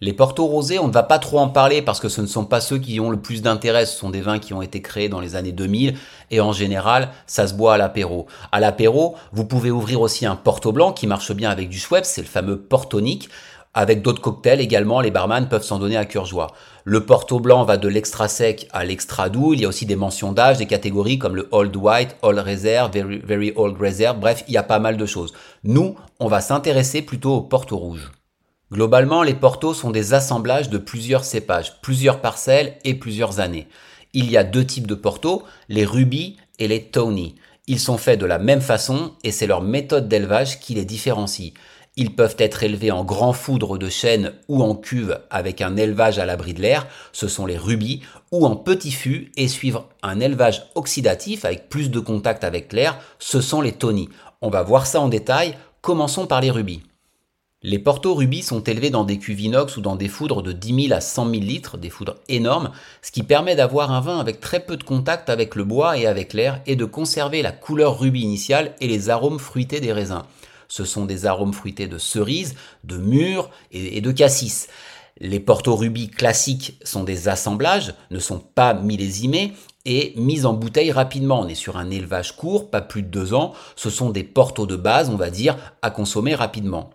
Les 0.00 0.12
Porto 0.12 0.46
rosés, 0.46 0.78
on 0.78 0.86
ne 0.86 0.92
va 0.92 1.02
pas 1.02 1.18
trop 1.18 1.40
en 1.40 1.48
parler 1.48 1.82
parce 1.82 1.98
que 1.98 2.08
ce 2.08 2.20
ne 2.20 2.28
sont 2.28 2.44
pas 2.44 2.60
ceux 2.60 2.78
qui 2.78 3.00
ont 3.00 3.10
le 3.10 3.20
plus 3.20 3.42
d'intérêt. 3.42 3.84
Ce 3.84 3.98
sont 3.98 4.10
des 4.10 4.20
vins 4.20 4.38
qui 4.38 4.54
ont 4.54 4.62
été 4.62 4.80
créés 4.80 5.08
dans 5.08 5.18
les 5.18 5.34
années 5.34 5.50
2000 5.50 5.96
et 6.30 6.40
en 6.40 6.52
général, 6.52 7.10
ça 7.26 7.48
se 7.48 7.54
boit 7.54 7.74
à 7.74 7.78
l'apéro. 7.78 8.28
À 8.52 8.60
l'apéro, 8.60 9.16
vous 9.32 9.44
pouvez 9.44 9.72
ouvrir 9.72 10.00
aussi 10.00 10.24
un 10.24 10.36
Porto 10.36 10.70
blanc 10.70 10.92
qui 10.92 11.08
marche 11.08 11.32
bien 11.32 11.50
avec 11.50 11.68
du 11.68 11.80
Schweppes, 11.80 12.04
c'est 12.04 12.20
le 12.20 12.28
fameux 12.28 12.60
Portonique. 12.60 13.28
Avec 13.74 14.00
d'autres 14.02 14.22
cocktails 14.22 14.60
également, 14.60 15.00
les 15.00 15.10
barman 15.10 15.48
peuvent 15.48 15.64
s'en 15.64 15.80
donner 15.80 15.96
à 15.96 16.04
cœur 16.04 16.26
joie. 16.26 16.52
Le 16.84 17.04
Porto 17.04 17.40
blanc 17.40 17.64
va 17.64 17.76
de 17.76 17.88
l'extra 17.88 18.28
sec 18.28 18.68
à 18.72 18.84
l'extra 18.84 19.28
doux. 19.28 19.52
Il 19.52 19.60
y 19.60 19.64
a 19.64 19.68
aussi 19.68 19.84
des 19.84 19.96
mentions 19.96 20.30
d'âge, 20.30 20.58
des 20.58 20.66
catégories 20.66 21.18
comme 21.18 21.34
le 21.34 21.48
Old 21.50 21.74
White, 21.76 22.16
Old 22.22 22.38
Reserve, 22.38 22.92
Very, 22.92 23.18
very 23.18 23.52
Old 23.56 23.76
Reserve. 23.80 24.20
Bref, 24.20 24.44
il 24.46 24.54
y 24.54 24.58
a 24.58 24.62
pas 24.62 24.78
mal 24.78 24.96
de 24.96 25.06
choses. 25.06 25.34
Nous, 25.64 25.96
on 26.20 26.28
va 26.28 26.40
s'intéresser 26.40 27.02
plutôt 27.02 27.34
au 27.34 27.40
Porto 27.40 27.76
rouge. 27.76 28.12
Globalement, 28.70 29.22
les 29.22 29.34
portos 29.34 29.72
sont 29.72 29.90
des 29.90 30.12
assemblages 30.12 30.68
de 30.68 30.76
plusieurs 30.76 31.24
cépages, 31.24 31.80
plusieurs 31.80 32.20
parcelles 32.20 32.76
et 32.84 32.94
plusieurs 32.94 33.40
années. 33.40 33.66
Il 34.12 34.30
y 34.30 34.36
a 34.36 34.44
deux 34.44 34.64
types 34.64 34.86
de 34.86 34.94
portos, 34.94 35.42
les 35.70 35.86
rubis 35.86 36.36
et 36.58 36.68
les 36.68 36.84
tawny. 36.84 37.36
Ils 37.66 37.80
sont 37.80 37.96
faits 37.96 38.20
de 38.20 38.26
la 38.26 38.38
même 38.38 38.60
façon 38.60 39.12
et 39.24 39.30
c'est 39.30 39.46
leur 39.46 39.62
méthode 39.62 40.08
d'élevage 40.08 40.60
qui 40.60 40.74
les 40.74 40.84
différencie. 40.84 41.52
Ils 41.96 42.14
peuvent 42.14 42.36
être 42.38 42.62
élevés 42.62 42.90
en 42.90 43.04
grand 43.04 43.32
foudre 43.32 43.76
de 43.76 43.88
chêne 43.88 44.32
ou 44.48 44.62
en 44.62 44.74
cuve 44.74 45.18
avec 45.30 45.60
un 45.62 45.76
élevage 45.76 46.18
à 46.18 46.26
l'abri 46.26 46.54
de 46.54 46.62
l'air, 46.62 46.86
ce 47.12 47.26
sont 47.26 47.44
les 47.44 47.58
rubis, 47.58 48.02
ou 48.30 48.46
en 48.46 48.54
petit 48.54 48.92
fût 48.92 49.32
et 49.36 49.48
suivre 49.48 49.88
un 50.02 50.20
élevage 50.20 50.66
oxydatif 50.74 51.44
avec 51.44 51.68
plus 51.68 51.90
de 51.90 52.00
contact 52.00 52.44
avec 52.44 52.72
l'air, 52.72 52.98
ce 53.18 53.40
sont 53.40 53.60
les 53.60 53.72
tonis. 53.72 54.10
On 54.42 54.50
va 54.50 54.62
voir 54.62 54.86
ça 54.86 55.00
en 55.00 55.08
détail, 55.08 55.56
commençons 55.80 56.26
par 56.26 56.40
les 56.40 56.50
rubis. 56.50 56.82
Les 57.62 57.78
porto 57.78 58.14
rubis 58.14 58.42
sont 58.42 58.62
élevés 58.62 58.90
dans 58.90 59.04
des 59.04 59.18
cuves 59.18 59.40
inox 59.40 59.76
ou 59.76 59.80
dans 59.80 59.96
des 59.96 60.08
foudres 60.08 60.42
de 60.42 60.52
10 60.52 60.86
000 60.88 60.96
à 60.96 61.00
100 61.00 61.30
000 61.30 61.42
litres, 61.42 61.76
des 61.76 61.90
foudres 61.90 62.16
énormes, 62.28 62.70
ce 63.02 63.10
qui 63.10 63.24
permet 63.24 63.56
d'avoir 63.56 63.90
un 63.90 64.00
vin 64.00 64.20
avec 64.20 64.40
très 64.40 64.60
peu 64.60 64.76
de 64.76 64.84
contact 64.84 65.28
avec 65.28 65.56
le 65.56 65.64
bois 65.64 65.98
et 65.98 66.06
avec 66.06 66.34
l'air 66.34 66.62
et 66.66 66.76
de 66.76 66.84
conserver 66.84 67.42
la 67.42 67.50
couleur 67.50 67.98
rubis 67.98 68.22
initiale 68.22 68.74
et 68.80 68.86
les 68.86 69.10
arômes 69.10 69.40
fruités 69.40 69.80
des 69.80 69.92
raisins 69.92 70.22
ce 70.68 70.84
sont 70.84 71.06
des 71.06 71.26
arômes 71.26 71.54
fruités 71.54 71.88
de 71.88 71.98
cerises, 71.98 72.54
de 72.84 72.98
mûres 72.98 73.50
et, 73.72 74.00
de 74.00 74.12
cassis. 74.12 74.68
Les 75.20 75.40
Porto 75.40 75.74
Rubis 75.74 76.10
classiques 76.10 76.78
sont 76.84 77.02
des 77.02 77.28
assemblages, 77.28 77.94
ne 78.10 78.20
sont 78.20 78.38
pas 78.38 78.74
millésimés 78.74 79.54
et 79.84 80.12
mis 80.16 80.44
en 80.44 80.52
bouteille 80.52 80.92
rapidement. 80.92 81.40
On 81.40 81.48
est 81.48 81.54
sur 81.54 81.76
un 81.76 81.90
élevage 81.90 82.36
court, 82.36 82.70
pas 82.70 82.82
plus 82.82 83.02
de 83.02 83.08
deux 83.08 83.34
ans. 83.34 83.52
Ce 83.74 83.90
sont 83.90 84.10
des 84.10 84.22
Porto 84.22 84.66
de 84.66 84.76
base, 84.76 85.10
on 85.10 85.16
va 85.16 85.30
dire, 85.30 85.56
à 85.82 85.90
consommer 85.90 86.34
rapidement. 86.34 86.90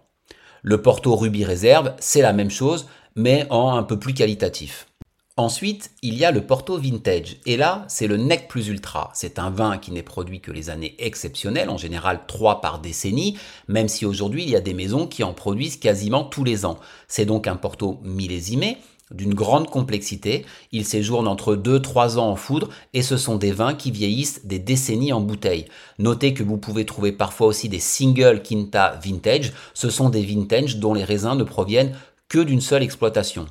Le 0.65 0.81
Porto 0.81 1.13
Rubis 1.13 1.43
Réserve, 1.43 1.93
c'est 1.99 2.21
la 2.21 2.31
même 2.31 2.49
chose, 2.49 2.87
mais 3.17 3.45
en 3.49 3.75
un 3.75 3.83
peu 3.83 3.99
plus 3.99 4.13
qualitatif. 4.13 4.87
Ensuite, 5.35 5.91
il 6.01 6.13
y 6.13 6.23
a 6.23 6.31
le 6.31 6.45
Porto 6.45 6.77
Vintage. 6.77 7.35
Et 7.45 7.57
là, 7.57 7.83
c'est 7.89 8.07
le 8.07 8.15
Nec 8.15 8.47
Plus 8.47 8.69
Ultra. 8.69 9.11
C'est 9.13 9.39
un 9.39 9.49
vin 9.49 9.77
qui 9.77 9.91
n'est 9.91 10.03
produit 10.03 10.39
que 10.39 10.53
les 10.53 10.69
années 10.69 10.95
exceptionnelles, 10.99 11.69
en 11.69 11.75
général 11.75 12.21
3 12.27 12.61
par 12.61 12.79
décennie, 12.79 13.37
même 13.67 13.89
si 13.89 14.05
aujourd'hui 14.05 14.43
il 14.43 14.49
y 14.49 14.55
a 14.55 14.61
des 14.61 14.73
maisons 14.73 15.05
qui 15.05 15.25
en 15.25 15.33
produisent 15.33 15.75
quasiment 15.75 16.23
tous 16.23 16.45
les 16.45 16.63
ans. 16.63 16.77
C'est 17.09 17.25
donc 17.25 17.47
un 17.47 17.57
Porto 17.57 17.99
millésimé, 18.01 18.77
d'une 19.13 19.33
grande 19.33 19.69
complexité. 19.69 20.45
Il 20.71 20.85
séjourne 20.85 21.27
entre 21.27 21.55
2-3 21.55 22.17
ans 22.17 22.29
en 22.29 22.35
foudre 22.35 22.69
et 22.93 23.01
ce 23.01 23.17
sont 23.17 23.35
des 23.35 23.51
vins 23.51 23.75
qui 23.75 23.91
vieillissent 23.91 24.45
des 24.45 24.59
décennies 24.59 25.13
en 25.13 25.21
bouteille. 25.21 25.65
Notez 25.99 26.33
que 26.33 26.43
vous 26.43 26.57
pouvez 26.57 26.85
trouver 26.85 27.11
parfois 27.11 27.47
aussi 27.47 27.69
des 27.69 27.79
single 27.79 28.41
Quinta 28.41 28.99
Vintage. 29.03 29.53
Ce 29.73 29.89
sont 29.89 30.09
des 30.09 30.23
vintage 30.23 30.77
dont 30.77 30.93
les 30.93 31.03
raisins 31.03 31.35
ne 31.35 31.43
proviennent 31.43 31.95
que 32.27 32.39
d'une 32.39 32.61
seule 32.61 32.83
exploitation. 32.83 33.45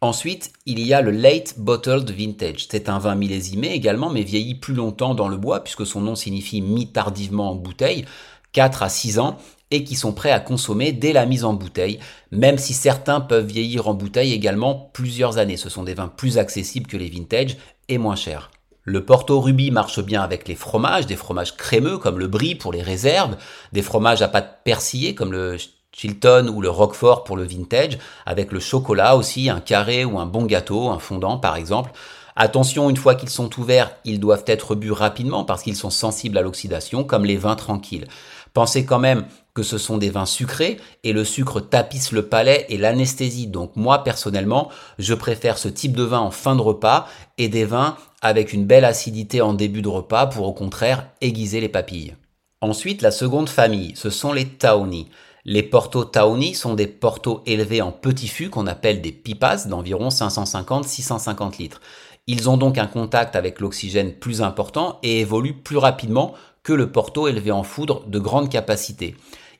Ensuite, 0.00 0.52
il 0.66 0.80
y 0.80 0.92
a 0.92 1.00
le 1.00 1.10
Late 1.10 1.54
Bottled 1.56 2.10
Vintage. 2.10 2.66
C'est 2.70 2.90
un 2.90 2.98
vin 2.98 3.14
millésimé 3.14 3.72
également, 3.72 4.10
mais 4.10 4.22
vieilli 4.22 4.54
plus 4.54 4.74
longtemps 4.74 5.14
dans 5.14 5.28
le 5.28 5.38
bois, 5.38 5.64
puisque 5.64 5.86
son 5.86 6.02
nom 6.02 6.14
signifie 6.14 6.60
mis 6.60 6.92
tardivement 6.92 7.52
en 7.52 7.54
bouteille, 7.54 8.04
4 8.52 8.82
à 8.82 8.88
6 8.90 9.18
ans, 9.18 9.38
et 9.74 9.82
qui 9.82 9.96
sont 9.96 10.12
prêts 10.12 10.30
à 10.30 10.38
consommer 10.38 10.92
dès 10.92 11.12
la 11.12 11.26
mise 11.26 11.44
en 11.44 11.52
bouteille, 11.52 11.98
même 12.30 12.58
si 12.58 12.72
certains 12.72 13.20
peuvent 13.20 13.46
vieillir 13.46 13.88
en 13.88 13.94
bouteille 13.94 14.32
également 14.32 14.90
plusieurs 14.92 15.38
années. 15.38 15.56
Ce 15.56 15.68
sont 15.68 15.82
des 15.82 15.94
vins 15.94 16.08
plus 16.08 16.38
accessibles 16.38 16.86
que 16.86 16.96
les 16.96 17.08
vintage 17.08 17.56
et 17.88 17.98
moins 17.98 18.14
chers. 18.16 18.50
Le 18.84 19.04
Porto 19.04 19.40
Ruby 19.40 19.70
marche 19.70 20.00
bien 20.00 20.22
avec 20.22 20.46
les 20.46 20.54
fromages, 20.54 21.06
des 21.06 21.16
fromages 21.16 21.56
crémeux 21.56 21.98
comme 21.98 22.18
le 22.18 22.28
brie 22.28 22.54
pour 22.54 22.72
les 22.72 22.82
réserves, 22.82 23.36
des 23.72 23.82
fromages 23.82 24.22
à 24.22 24.28
pâte 24.28 24.60
persillée 24.62 25.14
comme 25.14 25.32
le 25.32 25.56
Chilton 25.90 26.52
ou 26.54 26.60
le 26.60 26.70
Roquefort 26.70 27.24
pour 27.24 27.36
le 27.36 27.44
vintage, 27.44 27.98
avec 28.26 28.52
le 28.52 28.60
chocolat 28.60 29.16
aussi, 29.16 29.48
un 29.48 29.60
carré 29.60 30.04
ou 30.04 30.18
un 30.18 30.26
bon 30.26 30.44
gâteau, 30.44 30.90
un 30.90 30.98
fondant 30.98 31.38
par 31.38 31.56
exemple. 31.56 31.92
Attention, 32.36 32.90
une 32.90 32.96
fois 32.96 33.14
qu'ils 33.14 33.30
sont 33.30 33.48
ouverts, 33.58 33.92
ils 34.04 34.20
doivent 34.20 34.44
être 34.46 34.74
bu 34.74 34.92
rapidement 34.92 35.44
parce 35.44 35.62
qu'ils 35.62 35.76
sont 35.76 35.90
sensibles 35.90 36.36
à 36.36 36.42
l'oxydation, 36.42 37.04
comme 37.04 37.24
les 37.24 37.36
vins 37.36 37.56
tranquilles. 37.56 38.06
Pensez 38.52 38.84
quand 38.84 38.98
même 38.98 39.24
que 39.54 39.62
ce 39.62 39.78
sont 39.78 39.98
des 39.98 40.10
vins 40.10 40.26
sucrés 40.26 40.78
et 41.04 41.12
le 41.12 41.24
sucre 41.24 41.60
tapisse 41.60 42.10
le 42.12 42.26
palais 42.26 42.66
et 42.68 42.76
l'anesthésie. 42.76 43.46
Donc 43.46 43.76
moi 43.76 44.02
personnellement, 44.02 44.68
je 44.98 45.14
préfère 45.14 45.58
ce 45.58 45.68
type 45.68 45.96
de 45.96 46.02
vin 46.02 46.20
en 46.20 46.32
fin 46.32 46.56
de 46.56 46.60
repas 46.60 47.06
et 47.38 47.48
des 47.48 47.64
vins 47.64 47.96
avec 48.20 48.52
une 48.52 48.66
belle 48.66 48.84
acidité 48.84 49.40
en 49.40 49.54
début 49.54 49.82
de 49.82 49.88
repas 49.88 50.26
pour 50.26 50.48
au 50.48 50.52
contraire 50.52 51.08
aiguiser 51.20 51.60
les 51.60 51.68
papilles. 51.68 52.14
Ensuite, 52.60 53.02
la 53.02 53.10
seconde 53.10 53.48
famille, 53.48 53.92
ce 53.94 54.10
sont 54.10 54.32
les 54.32 54.46
Taoni. 54.46 55.08
Les 55.44 55.62
Porto 55.62 56.04
Taoni 56.04 56.54
sont 56.54 56.72
des 56.72 56.86
portos 56.86 57.42
élevés 57.44 57.82
en 57.82 57.92
petits 57.92 58.28
fûts 58.28 58.48
qu'on 58.48 58.66
appelle 58.66 59.02
des 59.02 59.12
pipas 59.12 59.66
d'environ 59.66 60.08
550-650 60.08 61.58
litres. 61.58 61.82
Ils 62.26 62.48
ont 62.48 62.56
donc 62.56 62.78
un 62.78 62.86
contact 62.86 63.36
avec 63.36 63.60
l'oxygène 63.60 64.14
plus 64.14 64.40
important 64.40 64.98
et 65.02 65.20
évoluent 65.20 65.60
plus 65.62 65.76
rapidement 65.76 66.32
que 66.62 66.72
le 66.72 66.90
porto 66.90 67.28
élevé 67.28 67.50
en 67.50 67.62
foudre 67.62 68.06
de 68.06 68.18
grande 68.18 68.48
capacité. 68.48 69.14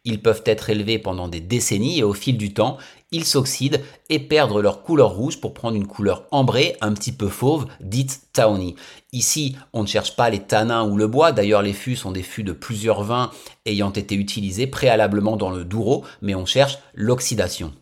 Ils 0.06 0.20
peuvent 0.20 0.42
être 0.44 0.68
élevés 0.68 0.98
pendant 0.98 1.28
des 1.28 1.40
décennies 1.40 1.98
et 1.98 2.02
au 2.02 2.12
fil 2.12 2.36
du 2.36 2.52
temps, 2.52 2.76
ils 3.10 3.24
s'oxydent 3.24 3.80
et 4.10 4.18
perdent 4.18 4.58
leur 4.58 4.82
couleur 4.82 5.14
rouge 5.14 5.40
pour 5.40 5.54
prendre 5.54 5.76
une 5.76 5.86
couleur 5.86 6.26
ambrée, 6.30 6.76
un 6.82 6.92
petit 6.92 7.12
peu 7.12 7.28
fauve, 7.28 7.66
dite 7.80 8.20
tawny. 8.34 8.74
Ici, 9.12 9.56
on 9.72 9.82
ne 9.82 9.86
cherche 9.86 10.14
pas 10.14 10.28
les 10.28 10.40
tanins 10.40 10.84
ou 10.84 10.96
le 10.96 11.06
bois, 11.06 11.32
d'ailleurs 11.32 11.62
les 11.62 11.72
fûts 11.72 11.96
sont 11.96 12.12
des 12.12 12.22
fûts 12.22 12.42
de 12.42 12.52
plusieurs 12.52 13.02
vins 13.02 13.30
ayant 13.64 13.92
été 13.92 14.14
utilisés 14.14 14.66
préalablement 14.66 15.38
dans 15.38 15.50
le 15.50 15.64
Douro, 15.64 16.04
mais 16.20 16.34
on 16.34 16.44
cherche 16.44 16.78
l'oxydation. 16.92 17.72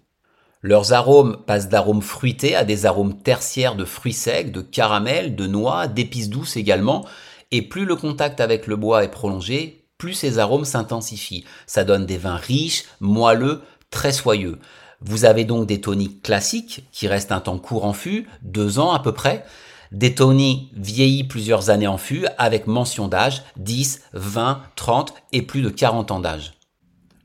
Leurs 0.61 0.93
arômes 0.93 1.39
passent 1.45 1.69
d'arômes 1.69 2.03
fruités 2.03 2.55
à 2.55 2.63
des 2.63 2.87
arômes 2.87 3.21
tertiaires 3.21 3.75
de 3.75 3.85
fruits 3.85 4.13
secs, 4.13 4.53
de 4.53 4.61
caramel, 4.61 5.35
de 5.35 5.49
noix, 5.49 5.89
d'épices 5.89 6.31
douces 6.31 6.57
également, 6.57 7.05
et 7.51 7.63
plus 7.63 7.85
le 7.85 7.97
contact 7.97 8.41
avec 8.41 8.69
le 8.69 8.77
bois 8.77 9.03
est 9.03 9.11
prolongé, 9.11 9.82
plus 10.03 10.15
ces 10.15 10.41
arômes 10.41 10.65
s'intensifient. 10.65 11.45
Ça 11.69 11.85
donne 11.85 12.07
des 12.07 12.17
vins 12.17 12.35
riches, 12.35 12.87
moelleux, 12.99 13.63
très 13.91 14.11
soyeux. 14.11 14.59
Vous 15.01 15.25
avez 15.25 15.45
donc 15.45 15.69
des 15.69 15.81
toniques 15.81 16.23
classiques 16.23 16.83
qui 16.91 17.07
restent 17.07 17.31
un 17.31 17.39
temps 17.39 17.59
court 17.59 17.85
en 17.85 17.93
fût, 17.93 18.27
deux 18.43 18.81
ans 18.81 18.91
à 18.91 18.99
peu 18.99 19.13
près, 19.13 19.45
des 19.93 20.13
toniques 20.13 20.73
vieillis 20.75 21.23
plusieurs 21.23 21.71
années 21.71 21.87
en 21.87 21.99
fût 21.99 22.27
avec 22.37 22.67
mention 22.67 23.07
d'âge, 23.07 23.45
10, 23.59 24.03
20, 24.13 24.63
30 24.75 25.15
et 25.31 25.43
plus 25.43 25.63
de 25.63 25.69
40 25.69 26.11
ans 26.11 26.19
d'âge. 26.19 26.55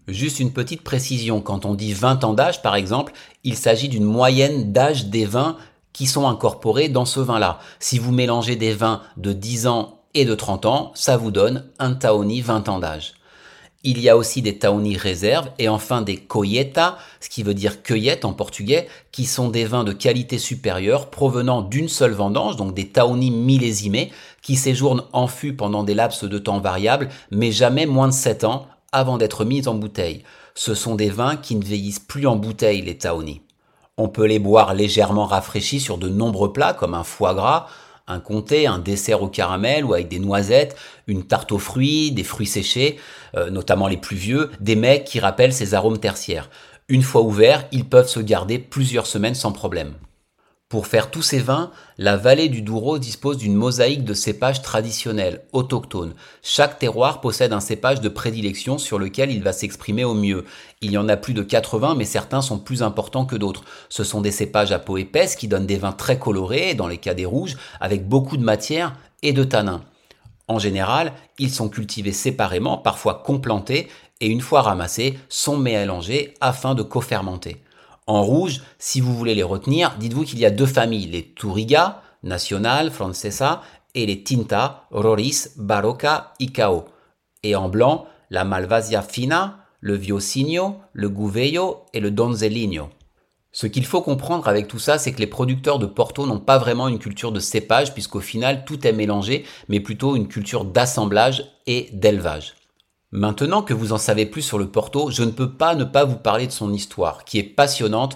Juste 0.08 0.40
une 0.40 0.54
petite 0.54 0.84
précision, 0.84 1.42
quand 1.42 1.66
on 1.66 1.74
dit 1.74 1.94
20 1.94 2.26
ans 2.26 2.34
d'âge 2.34 2.62
par 2.62 2.76
exemple, 2.76 3.14
il 3.44 3.56
s'agit 3.56 3.90
d'une 3.90 4.04
moyenne 4.04 4.72
d'âge 4.72 5.08
des 5.08 5.26
vins 5.26 5.58
qui 5.94 6.06
sont 6.06 6.28
incorporés 6.28 6.90
dans 6.90 7.06
ce 7.06 7.22
vin-là. 7.22 7.58
Si 7.80 7.98
vous 7.98 8.12
mélangez 8.12 8.56
des 8.56 8.74
vins 8.74 9.02
de 9.18 9.34
10 9.34 9.66
ans 9.66 9.97
de 10.26 10.36
30 10.36 10.66
ans, 10.66 10.92
ça 10.96 11.18
vous 11.18 11.32
donne 11.32 11.66
un 11.80 11.94
Taoni 11.94 12.42
20 12.42 12.70
ans 12.70 12.80
d'âge. 12.80 13.14
Il 13.84 14.02
y 14.02 14.10
a 14.10 14.18
aussi 14.18 14.42
des 14.42 14.58
Taoni 14.58 14.98
réserves 14.98 15.50
et 15.60 15.70
enfin 15.70 16.02
des 16.02 16.18
Colheita, 16.18 16.98
ce 17.22 17.30
qui 17.30 17.44
veut 17.44 17.54
dire 17.54 17.84
cueillette 17.84 18.26
en 18.26 18.34
portugais, 18.34 18.88
qui 19.12 19.26
sont 19.26 19.50
des 19.50 19.66
vins 19.66 19.84
de 19.84 19.94
qualité 19.94 20.40
supérieure 20.40 21.10
provenant 21.10 21.62
d'une 21.62 21.88
seule 21.88 22.12
vendange, 22.12 22.58
donc 22.58 22.74
des 22.74 22.90
Taoni 22.90 23.32
millésimés, 23.32 24.12
qui 24.42 24.56
séjournent 24.56 25.04
en 25.14 25.28
fût 25.28 25.54
pendant 25.54 25.84
des 25.84 25.94
laps 25.94 26.24
de 26.24 26.38
temps 26.38 26.60
variables, 26.60 27.10
mais 27.32 27.52
jamais 27.52 27.86
moins 27.86 28.08
de 28.08 28.14
7 28.14 28.44
ans 28.44 28.68
avant 28.92 29.18
d'être 29.18 29.46
mis 29.46 29.68
en 29.68 29.76
bouteille. 29.76 30.24
Ce 30.56 30.74
sont 30.74 30.96
des 30.96 31.10
vins 31.10 31.36
qui 31.36 31.56
ne 31.56 31.64
vieillissent 31.64 32.00
plus 32.00 32.26
en 32.26 32.36
bouteille, 32.36 32.82
les 32.82 32.98
Taoni. 32.98 33.42
On 33.98 34.10
peut 34.10 34.26
les 34.26 34.40
boire 34.40 34.74
légèrement 34.74 35.26
rafraîchis 35.26 35.80
sur 35.80 35.98
de 35.98 36.10
nombreux 36.10 36.52
plats 36.52 36.74
comme 36.74 36.94
un 36.94 37.04
foie 37.04 37.34
gras, 37.34 37.68
un 38.08 38.20
comté, 38.20 38.68
un 38.68 38.80
dessert 38.80 39.22
au 39.22 39.28
caramel 39.28 39.86
ou 39.86 39.94
avec 39.94 40.08
des 40.08 40.20
noisettes, 40.20 40.76
une 41.08 41.24
tarte 41.24 41.52
aux 41.52 41.60
fruits, 41.60 42.12
des 42.12 42.24
fruits 42.24 42.48
séchés, 42.48 42.98
euh, 43.36 43.50
notamment 43.50 43.88
les 43.88 43.98
plus 43.98 44.16
vieux, 44.16 44.50
des 44.60 44.76
mecs 44.76 45.04
qui 45.04 45.20
rappellent 45.20 45.54
ces 45.54 45.74
arômes 45.74 46.00
tertiaires. 46.00 46.50
Une 46.90 47.04
fois 47.04 47.22
ouverts, 47.22 47.66
ils 47.72 47.86
peuvent 47.86 48.08
se 48.08 48.22
garder 48.22 48.60
plusieurs 48.60 49.08
semaines 49.08 49.36
sans 49.36 49.52
problème. 49.52 49.94
Pour 50.70 50.88
faire 50.88 51.12
tous 51.12 51.22
ces 51.22 51.40
vins, 51.40 51.72
la 51.98 52.18
vallée 52.18 52.50
du 52.50 52.62
Douro 52.62 53.00
dispose 53.00 53.38
d'une 53.38 53.56
mosaïque 53.56 54.04
de 54.04 54.14
cépages 54.14 54.62
traditionnels, 54.62 55.44
autochtones. 55.54 56.14
Chaque 56.44 56.78
terroir 56.78 57.22
possède 57.22 57.54
un 57.54 57.62
cépage 57.62 58.02
de 58.02 58.10
prédilection 58.10 58.78
sur 58.78 59.00
lequel 59.00 59.32
il 59.32 59.42
va 59.42 59.54
s'exprimer 59.54 60.04
au 60.04 60.14
mieux. 60.14 60.44
Il 60.82 60.92
y 60.92 60.98
en 60.98 61.08
a 61.08 61.16
plus 61.16 61.34
de 61.34 61.42
80, 61.42 61.96
mais 61.96 62.04
certains 62.04 62.42
sont 62.42 62.60
plus 62.60 62.84
importants 62.84 63.26
que 63.26 63.38
d'autres. 63.38 63.64
Ce 63.88 64.04
sont 64.04 64.20
des 64.20 64.32
cépages 64.32 64.74
à 64.74 64.80
peau 64.80 64.98
épaisse 64.98 65.38
qui 65.38 65.48
donnent 65.48 65.68
des 65.68 65.78
vins 65.78 65.94
très 65.94 66.20
colorés, 66.20 66.74
dans 66.74 66.90
les 66.90 66.98
cas 66.98 67.14
des 67.14 67.26
rouges, 67.26 67.56
avec 67.80 68.06
beaucoup 68.06 68.36
de 68.36 68.44
matière 68.44 68.94
et 69.24 69.32
de 69.32 69.46
tanins. 69.46 69.86
En 70.50 70.60
général, 70.60 71.14
ils 71.40 71.52
sont 71.52 71.70
cultivés 71.70 72.12
séparément, 72.12 72.78
parfois 72.78 73.24
complantés, 73.26 73.88
et 74.20 74.28
une 74.28 74.42
fois 74.42 74.64
ramassés, 74.64 75.18
sont 75.30 75.56
mélangés 75.56 76.34
afin 76.42 76.76
de 76.76 76.84
co-fermenter. 76.84 77.64
En 78.08 78.24
rouge, 78.24 78.62
si 78.80 79.02
vous 79.02 79.14
voulez 79.14 79.36
les 79.36 79.44
retenir, 79.44 79.96
dites-vous 80.00 80.24
qu'il 80.24 80.40
y 80.40 80.46
a 80.46 80.50
deux 80.50 80.66
familles, 80.66 81.08
les 81.08 81.24
Touriga, 81.24 82.02
Nacional, 82.24 82.90
Francesa, 82.90 83.62
et 83.96 84.06
les 84.06 84.24
Tinta, 84.24 84.86
Roris, 84.92 85.50
Barocca, 85.58 86.34
Icao. 86.40 86.86
Et 87.44 87.56
en 87.56 87.68
blanc, 87.68 88.06
la 88.30 88.46
Malvasia 88.46 89.02
Fina, 89.02 89.66
le 89.82 89.96
Viosinho, 89.96 90.78
le 90.94 91.10
Gouveio 91.10 91.86
et 91.94 92.00
le 92.00 92.12
Donzelino. 92.12 92.90
Ce 93.52 93.68
qu'il 93.68 93.86
faut 93.86 94.02
comprendre 94.02 94.48
avec 94.48 94.68
tout 94.68 94.80
ça, 94.80 94.98
c'est 95.00 95.12
que 95.12 95.20
les 95.20 95.28
producteurs 95.28 95.80
de 95.80 95.86
Porto 95.86 96.28
n'ont 96.28 96.40
pas 96.40 96.60
vraiment 96.60 96.88
une 96.88 97.00
culture 97.00 97.32
de 97.32 97.40
cépage, 97.40 97.94
puisqu'au 97.94 98.20
final 98.20 98.66
tout 98.66 98.86
est 98.86 98.94
mélangé, 98.94 99.46
mais 99.68 99.80
plutôt 99.80 100.16
une 100.16 100.28
culture 100.28 100.64
d'assemblage 100.64 101.44
et 101.66 101.90
d'élevage. 101.92 102.57
Maintenant 103.18 103.64
que 103.64 103.74
vous 103.74 103.94
en 103.94 103.98
savez 103.98 104.28
plus 104.28 104.44
sur 104.44 104.60
le 104.60 104.68
Porto, 104.68 105.10
je 105.10 105.24
ne 105.24 105.32
peux 105.32 105.50
pas 105.50 105.74
ne 105.74 105.86
pas 105.86 106.06
vous 106.06 106.18
parler 106.18 106.46
de 106.46 106.52
son 106.52 106.72
histoire, 106.72 107.26
qui 107.26 107.40
est 107.40 107.44
passionnante, 107.44 108.16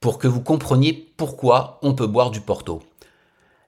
pour 0.00 0.16
que 0.16 0.26
vous 0.26 0.40
compreniez 0.40 0.94
pourquoi 1.18 1.78
on 1.82 1.92
peut 1.92 2.06
boire 2.06 2.30
du 2.30 2.40
Porto. 2.40 2.82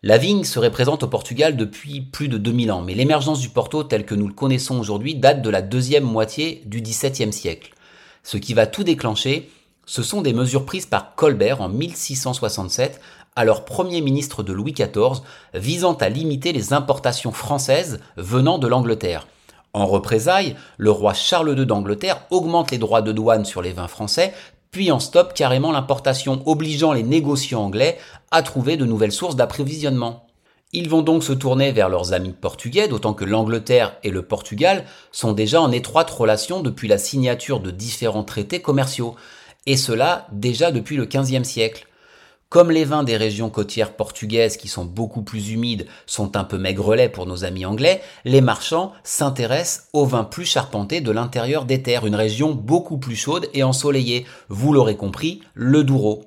La 0.03 0.17
vigne 0.17 0.43
serait 0.43 0.71
présente 0.71 1.03
au 1.03 1.07
Portugal 1.07 1.59
depuis 1.59 2.01
plus 2.01 2.29
de 2.29 2.39
2000 2.39 2.73
ans, 2.73 2.81
mais 2.81 2.95
l'émergence 2.95 3.41
du 3.41 3.51
Porto 3.51 3.83
tel 3.83 4.07
que 4.07 4.15
nous 4.15 4.27
le 4.27 4.33
connaissons 4.33 4.81
aujourd'hui 4.81 5.15
date 5.15 5.43
de 5.43 5.51
la 5.51 5.61
deuxième 5.61 6.05
moitié 6.05 6.63
du 6.65 6.81
XVIIe 6.81 7.35
siècle. 7.35 7.75
Ce 8.23 8.39
qui 8.39 8.55
va 8.55 8.67
tout 8.67 8.83
déclencher, 8.83 9.51
ce 9.85 10.03
sont 10.03 10.23
des 10.23 10.33
mesures 10.33 10.65
prises 10.65 10.87
par 10.87 11.15
Colbert 11.15 11.61
en 11.61 11.69
1667, 11.69 13.03
alors 13.37 13.67
Premier 13.67 14.01
ministre 14.01 14.43
de 14.43 14.55
Louis 14.55 14.73
XIV, 14.73 15.21
visant 15.53 15.93
à 15.93 16.09
limiter 16.09 16.53
les 16.53 16.73
importations 16.73 17.33
françaises 17.33 18.01
venant 18.17 18.57
de 18.57 18.67
l'Angleterre. 18.67 19.27
En 19.73 19.87
représailles, 19.87 20.57
le 20.79 20.91
roi 20.91 21.15
Charles 21.15 21.57
II 21.57 21.67
d'Angleterre 21.67 22.23
augmente 22.31 22.71
les 22.71 22.79
droits 22.79 23.03
de 23.03 23.13
douane 23.13 23.45
sur 23.45 23.63
les 23.63 23.73
vins 23.73 23.89
français, 23.89 24.33
puis 24.71 24.91
en 24.91 25.01
stoppe 25.01 25.35
carrément 25.35 25.73
l'importation, 25.73 26.43
obligeant 26.47 26.93
les 26.93 27.03
négociants 27.03 27.65
anglais 27.65 27.99
à 28.31 28.43
trouver 28.43 28.77
de 28.77 28.85
nouvelles 28.85 29.13
sources 29.13 29.37
d'approvisionnement. 29.37 30.27
Ils 30.73 30.89
vont 30.89 31.03
donc 31.03 31.25
se 31.25 31.33
tourner 31.33 31.73
vers 31.73 31.89
leurs 31.89 32.13
amis 32.13 32.33
portugais, 32.33 32.87
d'autant 32.87 33.13
que 33.13 33.25
l'Angleterre 33.25 33.97
et 34.05 34.11
le 34.11 34.23
Portugal 34.23 34.85
sont 35.11 35.33
déjà 35.33 35.61
en 35.61 35.73
étroite 35.73 36.11
relation 36.11 36.63
depuis 36.63 36.87
la 36.87 36.99
signature 36.99 37.59
de 37.59 37.73
différents 37.73 38.23
traités 38.23 38.63
commerciaux 38.63 39.17
et 39.67 39.77
cela 39.77 40.29
déjà 40.31 40.71
depuis 40.71 40.97
le 40.97 41.07
XVe 41.07 41.43
siècle. 41.43 41.87
Comme 42.51 42.73
les 42.73 42.85
vins 42.85 43.05
des 43.05 43.17
régions 43.17 43.49
côtières 43.49 43.95
portugaises 43.95 44.57
qui 44.57 44.67
sont 44.67 44.85
beaucoup 44.85 45.23
plus 45.23 45.51
humides 45.53 45.87
sont 46.05 46.37
un 46.37 46.43
peu 46.43 46.59
maigrelets 46.59 47.09
pour 47.09 47.25
nos 47.25 47.45
amis 47.45 47.65
anglais, 47.65 48.03
les 48.25 48.41
marchands 48.41 48.91
s'intéressent 49.05 49.87
aux 49.93 50.05
vins 50.05 50.25
plus 50.25 50.47
charpentés 50.47 51.01
de 51.01 51.13
l'intérieur 51.13 51.65
des 51.65 51.81
terres, 51.81 52.07
une 52.07 52.17
région 52.17 52.51
beaucoup 52.51 52.99
plus 52.99 53.15
chaude 53.15 53.49
et 53.55 53.63
ensoleillée. 53.63 54.27
Vous 54.49 54.73
l'aurez 54.73 54.97
compris, 54.97 55.43
le 55.55 55.85
Douro. 55.85 56.25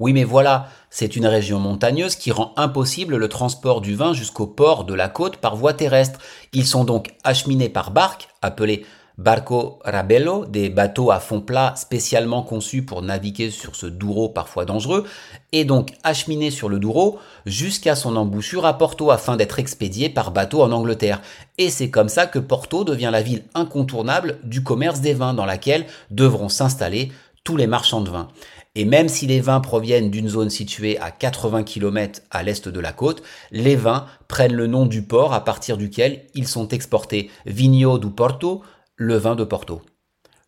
Oui 0.00 0.12
mais 0.12 0.24
voilà, 0.24 0.68
c'est 0.90 1.16
une 1.16 1.26
région 1.26 1.58
montagneuse 1.58 2.16
qui 2.16 2.30
rend 2.30 2.52
impossible 2.58 3.16
le 3.16 3.28
transport 3.28 3.80
du 3.80 3.96
vin 3.96 4.12
jusqu'au 4.12 4.46
port 4.46 4.84
de 4.84 4.92
la 4.92 5.08
côte 5.08 5.38
par 5.38 5.56
voie 5.56 5.72
terrestre. 5.72 6.20
Ils 6.52 6.66
sont 6.66 6.84
donc 6.84 7.14
acheminés 7.24 7.70
par 7.70 7.90
barque, 7.90 8.28
appelés 8.42 8.84
Barco 9.18 9.80
Rabello, 9.84 10.46
des 10.46 10.68
bateaux 10.68 11.10
à 11.10 11.18
fond 11.18 11.40
plat 11.40 11.74
spécialement 11.76 12.44
conçus 12.44 12.84
pour 12.84 13.02
naviguer 13.02 13.50
sur 13.50 13.74
ce 13.74 13.86
Douro 13.86 14.28
parfois 14.28 14.64
dangereux, 14.64 15.04
et 15.50 15.64
donc 15.64 15.90
acheminé 16.04 16.52
sur 16.52 16.68
le 16.68 16.78
Douro 16.78 17.18
jusqu'à 17.44 17.96
son 17.96 18.14
embouchure 18.14 18.64
à 18.64 18.78
Porto 18.78 19.10
afin 19.10 19.36
d'être 19.36 19.58
expédié 19.58 20.08
par 20.08 20.30
bateau 20.30 20.62
en 20.62 20.70
Angleterre. 20.70 21.20
Et 21.58 21.68
c'est 21.68 21.90
comme 21.90 22.08
ça 22.08 22.28
que 22.28 22.38
Porto 22.38 22.84
devient 22.84 23.10
la 23.10 23.20
ville 23.20 23.42
incontournable 23.54 24.38
du 24.44 24.62
commerce 24.62 25.00
des 25.00 25.14
vins 25.14 25.34
dans 25.34 25.46
laquelle 25.46 25.86
devront 26.12 26.48
s'installer 26.48 27.10
tous 27.42 27.56
les 27.56 27.66
marchands 27.66 28.02
de 28.02 28.10
vins. 28.10 28.28
Et 28.76 28.84
même 28.84 29.08
si 29.08 29.26
les 29.26 29.40
vins 29.40 29.58
proviennent 29.58 30.10
d'une 30.10 30.28
zone 30.28 30.50
située 30.50 30.96
à 31.00 31.10
80 31.10 31.64
km 31.64 32.20
à 32.30 32.44
l'est 32.44 32.68
de 32.68 32.78
la 32.78 32.92
côte, 32.92 33.24
les 33.50 33.74
vins 33.74 34.06
prennent 34.28 34.54
le 34.54 34.68
nom 34.68 34.86
du 34.86 35.02
port 35.02 35.32
à 35.32 35.44
partir 35.44 35.76
duquel 35.76 36.26
ils 36.34 36.46
sont 36.46 36.68
exportés. 36.68 37.30
Vinho 37.46 37.98
do 37.98 38.10
Porto, 38.10 38.62
le 38.98 39.16
vin 39.16 39.36
de 39.36 39.44
Porto. 39.44 39.80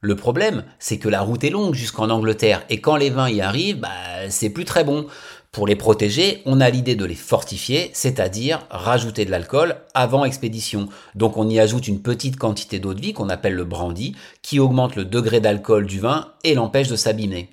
Le 0.01 0.17
problème, 0.17 0.65
c'est 0.81 0.99
que 0.99 1.09
la 1.09 1.21
route 1.21 1.45
est 1.45 1.51
longue 1.51 1.75
jusqu'en 1.75 2.11
Angleterre 2.11 2.65
et 2.69 2.81
quand 2.81 2.97
les 2.97 3.11
vins 3.11 3.31
y 3.31 3.41
arrivent, 3.41 3.79
bah, 3.79 3.89
c'est 4.29 4.51
plus 4.51 4.65
très 4.65 4.83
bon. 4.83 5.07
Pour 5.53 5.69
les 5.69 5.77
protéger, 5.77 6.43
on 6.47 6.61
a 6.61 6.69
l'idée 6.69 6.97
de 6.97 7.05
les 7.05 7.15
fortifier, 7.15 7.91
c'est-à-dire 7.93 8.67
rajouter 8.71 9.25
de 9.25 9.31
l'alcool 9.31 9.77
avant 9.95 10.25
expédition. 10.25 10.89
Donc 11.15 11.37
on 11.37 11.49
y 11.49 11.61
ajoute 11.61 11.87
une 11.87 12.03
petite 12.03 12.37
quantité 12.37 12.81
d'eau 12.81 12.93
de 12.93 13.01
vie 13.01 13.13
qu'on 13.13 13.29
appelle 13.29 13.55
le 13.55 13.65
brandy, 13.65 14.17
qui 14.43 14.59
augmente 14.59 14.97
le 14.97 15.05
degré 15.05 15.41
d'alcool 15.41 15.87
du 15.87 16.01
vin 16.01 16.33
et 16.43 16.55
l'empêche 16.55 16.89
de 16.89 16.97
s'abîmer. 16.97 17.51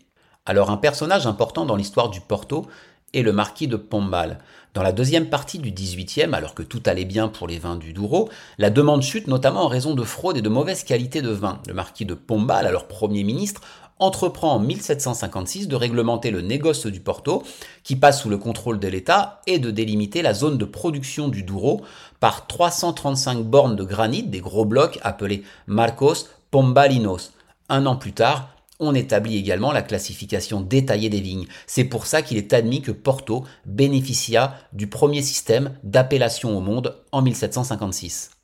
Alors 0.47 0.71
un 0.71 0.77
personnage 0.77 1.27
important 1.27 1.65
dans 1.65 1.75
l'histoire 1.75 2.09
du 2.09 2.21
Porto 2.21 2.65
est 3.13 3.21
le 3.21 3.31
marquis 3.31 3.67
de 3.67 3.77
Pombal. 3.77 4.39
Dans 4.73 4.83
la 4.83 4.91
deuxième 4.91 5.29
partie 5.29 5.59
du 5.59 5.71
XVIIIe, 5.71 6.33
alors 6.33 6.53
que 6.53 6.61
tout 6.61 6.83
allait 6.85 7.05
bien 7.05 7.29
pour 7.29 7.47
les 7.47 7.57
vins 7.57 7.77
du 7.77 7.93
Douro, 7.93 8.29
la 8.57 8.69
demande 8.69 9.01
chute 9.01 9.27
notamment 9.27 9.63
en 9.63 9.67
raison 9.67 9.95
de 9.95 10.03
fraude 10.03 10.37
et 10.37 10.41
de 10.41 10.49
mauvaise 10.49 10.83
qualité 10.83 11.21
de 11.21 11.31
vin. 11.31 11.59
Le 11.67 11.73
marquis 11.73 12.05
de 12.05 12.13
Pombal, 12.13 12.67
alors 12.67 12.87
Premier 12.87 13.23
ministre, 13.23 13.61
entreprend 13.99 14.53
en 14.53 14.59
1756 14.59 15.67
de 15.67 15.75
réglementer 15.75 16.29
le 16.31 16.41
négoce 16.41 16.85
du 16.85 16.99
Porto, 16.99 17.43
qui 17.83 17.95
passe 17.95 18.21
sous 18.21 18.29
le 18.29 18.37
contrôle 18.37 18.79
de 18.79 18.87
l'État, 18.87 19.41
et 19.47 19.57
de 19.59 19.71
délimiter 19.71 20.21
la 20.21 20.33
zone 20.33 20.57
de 20.57 20.65
production 20.65 21.27
du 21.27 21.43
Douro 21.43 21.81
par 22.19 22.47
335 22.47 23.39
bornes 23.39 23.75
de 23.75 23.83
granit, 23.83 24.23
des 24.23 24.39
gros 24.39 24.65
blocs 24.65 24.99
appelés 25.01 25.43
Marcos 25.65 26.27
Pombalinos. 26.51 27.31
Un 27.69 27.85
an 27.85 27.95
plus 27.95 28.13
tard, 28.13 28.49
on 28.79 28.93
établit 28.93 29.37
également 29.37 29.71
la 29.71 29.81
classification 29.81 30.61
détaillée 30.61 31.09
des 31.09 31.21
vignes. 31.21 31.47
C'est 31.65 31.83
pour 31.83 32.05
ça 32.05 32.21
qu'il 32.21 32.37
est 32.37 32.53
admis 32.53 32.81
que 32.81 32.91
Porto 32.91 33.43
bénéficia 33.65 34.55
du 34.73 34.87
premier 34.87 35.21
système 35.21 35.77
d'appellation 35.83 36.57
au 36.57 36.61
monde 36.61 36.95
en 37.11 37.21
1756. 37.21 38.36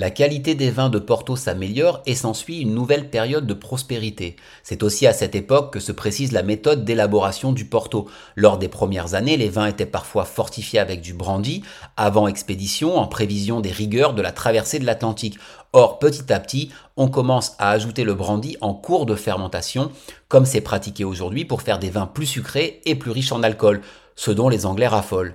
La 0.00 0.12
qualité 0.12 0.54
des 0.54 0.70
vins 0.70 0.90
de 0.90 1.00
Porto 1.00 1.34
s'améliore 1.34 2.02
et 2.06 2.14
s'ensuit 2.14 2.60
une 2.60 2.72
nouvelle 2.72 3.10
période 3.10 3.48
de 3.48 3.54
prospérité. 3.54 4.36
C'est 4.62 4.84
aussi 4.84 5.08
à 5.08 5.12
cette 5.12 5.34
époque 5.34 5.72
que 5.72 5.80
se 5.80 5.90
précise 5.90 6.30
la 6.30 6.44
méthode 6.44 6.84
d'élaboration 6.84 7.50
du 7.50 7.64
Porto. 7.64 8.08
Lors 8.36 8.58
des 8.58 8.68
premières 8.68 9.14
années, 9.14 9.36
les 9.36 9.48
vins 9.48 9.66
étaient 9.66 9.86
parfois 9.86 10.24
fortifiés 10.24 10.78
avec 10.78 11.00
du 11.00 11.14
brandy, 11.14 11.64
avant 11.96 12.28
expédition, 12.28 12.96
en 12.96 13.08
prévision 13.08 13.58
des 13.58 13.72
rigueurs 13.72 14.14
de 14.14 14.22
la 14.22 14.30
traversée 14.30 14.78
de 14.78 14.86
l'Atlantique. 14.86 15.36
Or, 15.72 15.98
petit 15.98 16.32
à 16.32 16.38
petit, 16.38 16.70
on 16.96 17.08
commence 17.08 17.56
à 17.58 17.70
ajouter 17.70 18.04
le 18.04 18.14
brandy 18.14 18.56
en 18.60 18.74
cours 18.74 19.04
de 19.04 19.16
fermentation, 19.16 19.90
comme 20.28 20.46
c'est 20.46 20.60
pratiqué 20.60 21.02
aujourd'hui 21.02 21.44
pour 21.44 21.62
faire 21.62 21.80
des 21.80 21.90
vins 21.90 22.06
plus 22.06 22.26
sucrés 22.26 22.82
et 22.84 22.94
plus 22.94 23.10
riches 23.10 23.32
en 23.32 23.42
alcool, 23.42 23.80
ce 24.14 24.30
dont 24.30 24.48
les 24.48 24.64
Anglais 24.64 24.86
raffolent. 24.86 25.34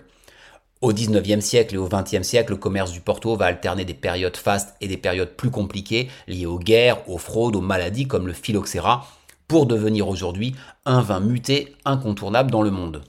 Au 0.83 0.91
19e 0.91 1.39
siècle 1.39 1.75
et 1.75 1.77
au 1.77 1.87
20e 1.87 2.23
siècle, 2.23 2.51
le 2.51 2.57
commerce 2.57 2.91
du 2.91 2.99
Porto 2.99 3.37
va 3.37 3.45
alterner 3.45 3.85
des 3.85 3.93
périodes 3.93 4.35
fastes 4.35 4.75
et 4.81 4.89
des 4.89 4.97
périodes 4.97 5.37
plus 5.37 5.49
compliquées 5.49 6.09
liées 6.27 6.45
aux 6.45 6.59
guerres, 6.59 7.09
aux 7.09 7.17
fraudes, 7.17 7.55
aux 7.55 7.61
maladies 7.61 8.05
comme 8.05 8.27
le 8.27 8.33
phylloxéra, 8.33 9.07
pour 9.47 9.65
devenir 9.65 10.09
aujourd'hui 10.09 10.55
un 10.85 10.99
vin 10.99 11.21
muté 11.21 11.73
incontournable 11.85 12.51
dans 12.51 12.61
le 12.61 12.69
monde. 12.69 13.01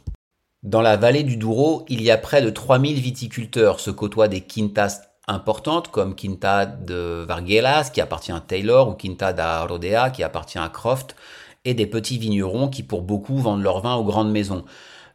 Dans 0.62 0.82
la 0.82 0.96
vallée 0.96 1.24
du 1.24 1.36
Douro, 1.36 1.84
il 1.88 2.00
y 2.00 2.12
a 2.12 2.16
près 2.16 2.42
de 2.42 2.50
3000 2.50 3.00
viticulteurs, 3.00 3.80
se 3.80 3.90
côtoient 3.90 4.28
des 4.28 4.42
quintas 4.42 5.00
importantes 5.26 5.88
comme 5.90 6.14
Quinta 6.14 6.66
de 6.66 7.24
Varguelas 7.26 7.90
qui 7.92 8.00
appartient 8.00 8.30
à 8.30 8.38
Taylor 8.38 8.90
ou 8.90 8.92
Quinta 8.92 9.32
da 9.32 9.66
Rodea 9.66 10.10
qui 10.10 10.22
appartient 10.22 10.58
à 10.58 10.68
Croft 10.68 11.16
et 11.64 11.74
des 11.74 11.86
petits 11.86 12.18
vignerons 12.18 12.68
qui 12.68 12.84
pour 12.84 13.02
beaucoup 13.02 13.38
vendent 13.38 13.64
leur 13.64 13.80
vin 13.80 13.96
aux 13.96 14.04
grandes 14.04 14.30
maisons. 14.30 14.64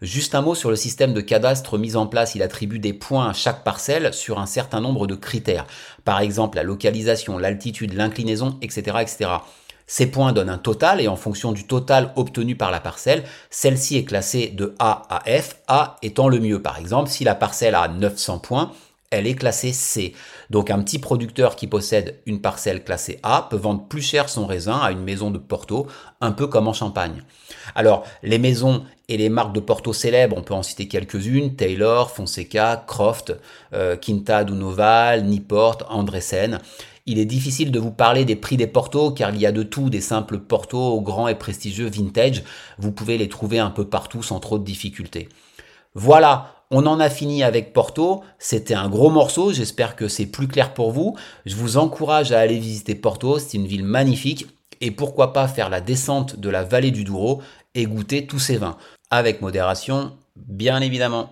Juste 0.01 0.33
un 0.33 0.41
mot 0.41 0.55
sur 0.55 0.69
le 0.69 0.77
système 0.77 1.13
de 1.13 1.19
cadastre 1.19 1.77
mis 1.77 1.97
en 1.97 2.07
place. 2.07 2.33
Il 2.33 2.41
attribue 2.41 2.79
des 2.79 2.93
points 2.93 3.29
à 3.29 3.33
chaque 3.33 3.65
parcelle 3.65 4.13
sur 4.13 4.39
un 4.39 4.45
certain 4.45 4.79
nombre 4.79 5.07
de 5.07 5.15
critères. 5.15 5.65
Par 6.05 6.21
exemple, 6.21 6.55
la 6.55 6.63
localisation, 6.63 7.38
l'altitude, 7.38 7.93
l'inclinaison, 7.93 8.57
etc., 8.62 8.97
etc. 9.01 9.31
Ces 9.88 10.09
points 10.09 10.31
donnent 10.31 10.51
un 10.51 10.57
total 10.57 11.01
et 11.01 11.09
en 11.09 11.17
fonction 11.17 11.51
du 11.51 11.65
total 11.65 12.13
obtenu 12.15 12.55
par 12.55 12.71
la 12.71 12.79
parcelle, 12.79 13.23
celle-ci 13.49 13.97
est 13.97 14.05
classée 14.05 14.47
de 14.47 14.73
A 14.79 15.01
à 15.09 15.21
F, 15.41 15.57
A 15.67 15.97
étant 16.01 16.29
le 16.29 16.39
mieux. 16.39 16.62
Par 16.62 16.77
exemple, 16.77 17.09
si 17.09 17.25
la 17.25 17.35
parcelle 17.35 17.75
a 17.75 17.88
900 17.89 18.39
points, 18.39 18.71
elle 19.12 19.28
est 19.28 19.36
classée 19.36 19.74
C. 19.74 20.13
Donc 20.50 20.69
un 20.69 20.82
petit 20.82 21.00
producteur 21.00 21.56
qui 21.56 21.67
possède 21.67 22.19
une 22.26 22.41
parcelle 22.41 22.84
classée 22.84 23.19
A 23.24 23.48
peut 23.50 23.58
vendre 23.58 23.88
plus 23.88 24.02
cher 24.02 24.30
son 24.30 24.45
raisin 24.45 24.78
à 24.78 24.91
une 24.91 25.04
maison 25.04 25.32
de 25.32 25.38
Porto, 25.38 25.88
un 26.22 26.32
peu 26.32 26.48
comme 26.48 26.67
en 26.67 26.74
Champagne. 26.74 27.24
Alors 27.76 28.04
les 28.22 28.38
maisons 28.38 28.84
et 29.08 29.17
les 29.17 29.30
marques 29.30 29.54
de 29.54 29.60
Porto 29.60 29.93
célèbres, 29.93 30.38
on 30.38 30.43
peut 30.43 30.54
en 30.54 30.63
citer 30.63 30.88
quelques-unes, 30.88 31.56
Taylor, 31.56 32.12
Fonseca, 32.12 32.84
Croft, 32.86 33.36
euh, 33.74 33.95
Quinta 33.95 34.43
Noval, 34.43 35.26
Niport, 35.26 35.86
Andresen. 35.89 36.60
Il 37.08 37.17
est 37.17 37.26
difficile 37.26 37.72
de 37.72 37.80
vous 37.80 37.89
parler 37.89 38.24
des 38.24 38.36
prix 38.36 38.56
des 38.56 38.67
Porto 38.67 39.10
car 39.10 39.34
il 39.34 39.41
y 39.41 39.48
a 39.48 39.52
de 39.52 39.63
tout, 39.63 39.89
des 39.89 40.02
simples 40.02 40.38
Porto 40.38 40.78
aux 40.78 41.02
grands 41.02 41.28
et 41.28 41.34
prestigieux 41.34 41.89
vintage. 41.89 42.43
Vous 42.78 42.91
pouvez 42.91 43.17
les 43.17 43.30
trouver 43.30 43.58
un 43.58 43.72
peu 43.72 43.89
partout 43.89 44.22
sans 44.22 44.39
trop 44.39 44.60
de 44.60 44.63
difficultés. 44.63 45.28
Voilà, 45.95 46.59
on 46.71 46.86
en 46.86 46.99
a 46.99 47.10
fini 47.10 47.43
avec 47.43 47.73
Porto. 47.73 48.23
C'était 48.38 48.75
un 48.75 48.89
gros 48.89 49.10
morceau. 49.10 49.51
J'espère 49.51 49.95
que 49.95 50.08
c'est 50.08 50.27
plus 50.27 50.47
clair 50.47 50.73
pour 50.73 50.91
vous. 50.91 51.15
Je 51.45 51.55
vous 51.55 51.77
encourage 51.77 52.32
à 52.32 52.39
aller 52.39 52.60
visiter 52.60 52.95
Porto. 52.95 53.39
C'est 53.39 53.58
une 53.58 53.67
ville 53.67 53.84
magnifique. 53.84 54.47
Et 54.82 54.91
pourquoi 54.91 55.34
pas 55.34 55.47
faire 55.47 55.69
la 55.69 55.82
descente 55.82 56.39
de 56.39 56.49
la 56.49 56.63
vallée 56.63 56.91
du 56.91 57.03
Douro 57.03 57.41
et 57.75 57.86
goûter 57.86 58.27
tous 58.27 58.39
ces 58.39 58.58
vins. 58.58 58.77
Avec 59.10 59.41
modération, 59.41 60.13
bien 60.36 60.79
évidemment. 60.82 61.32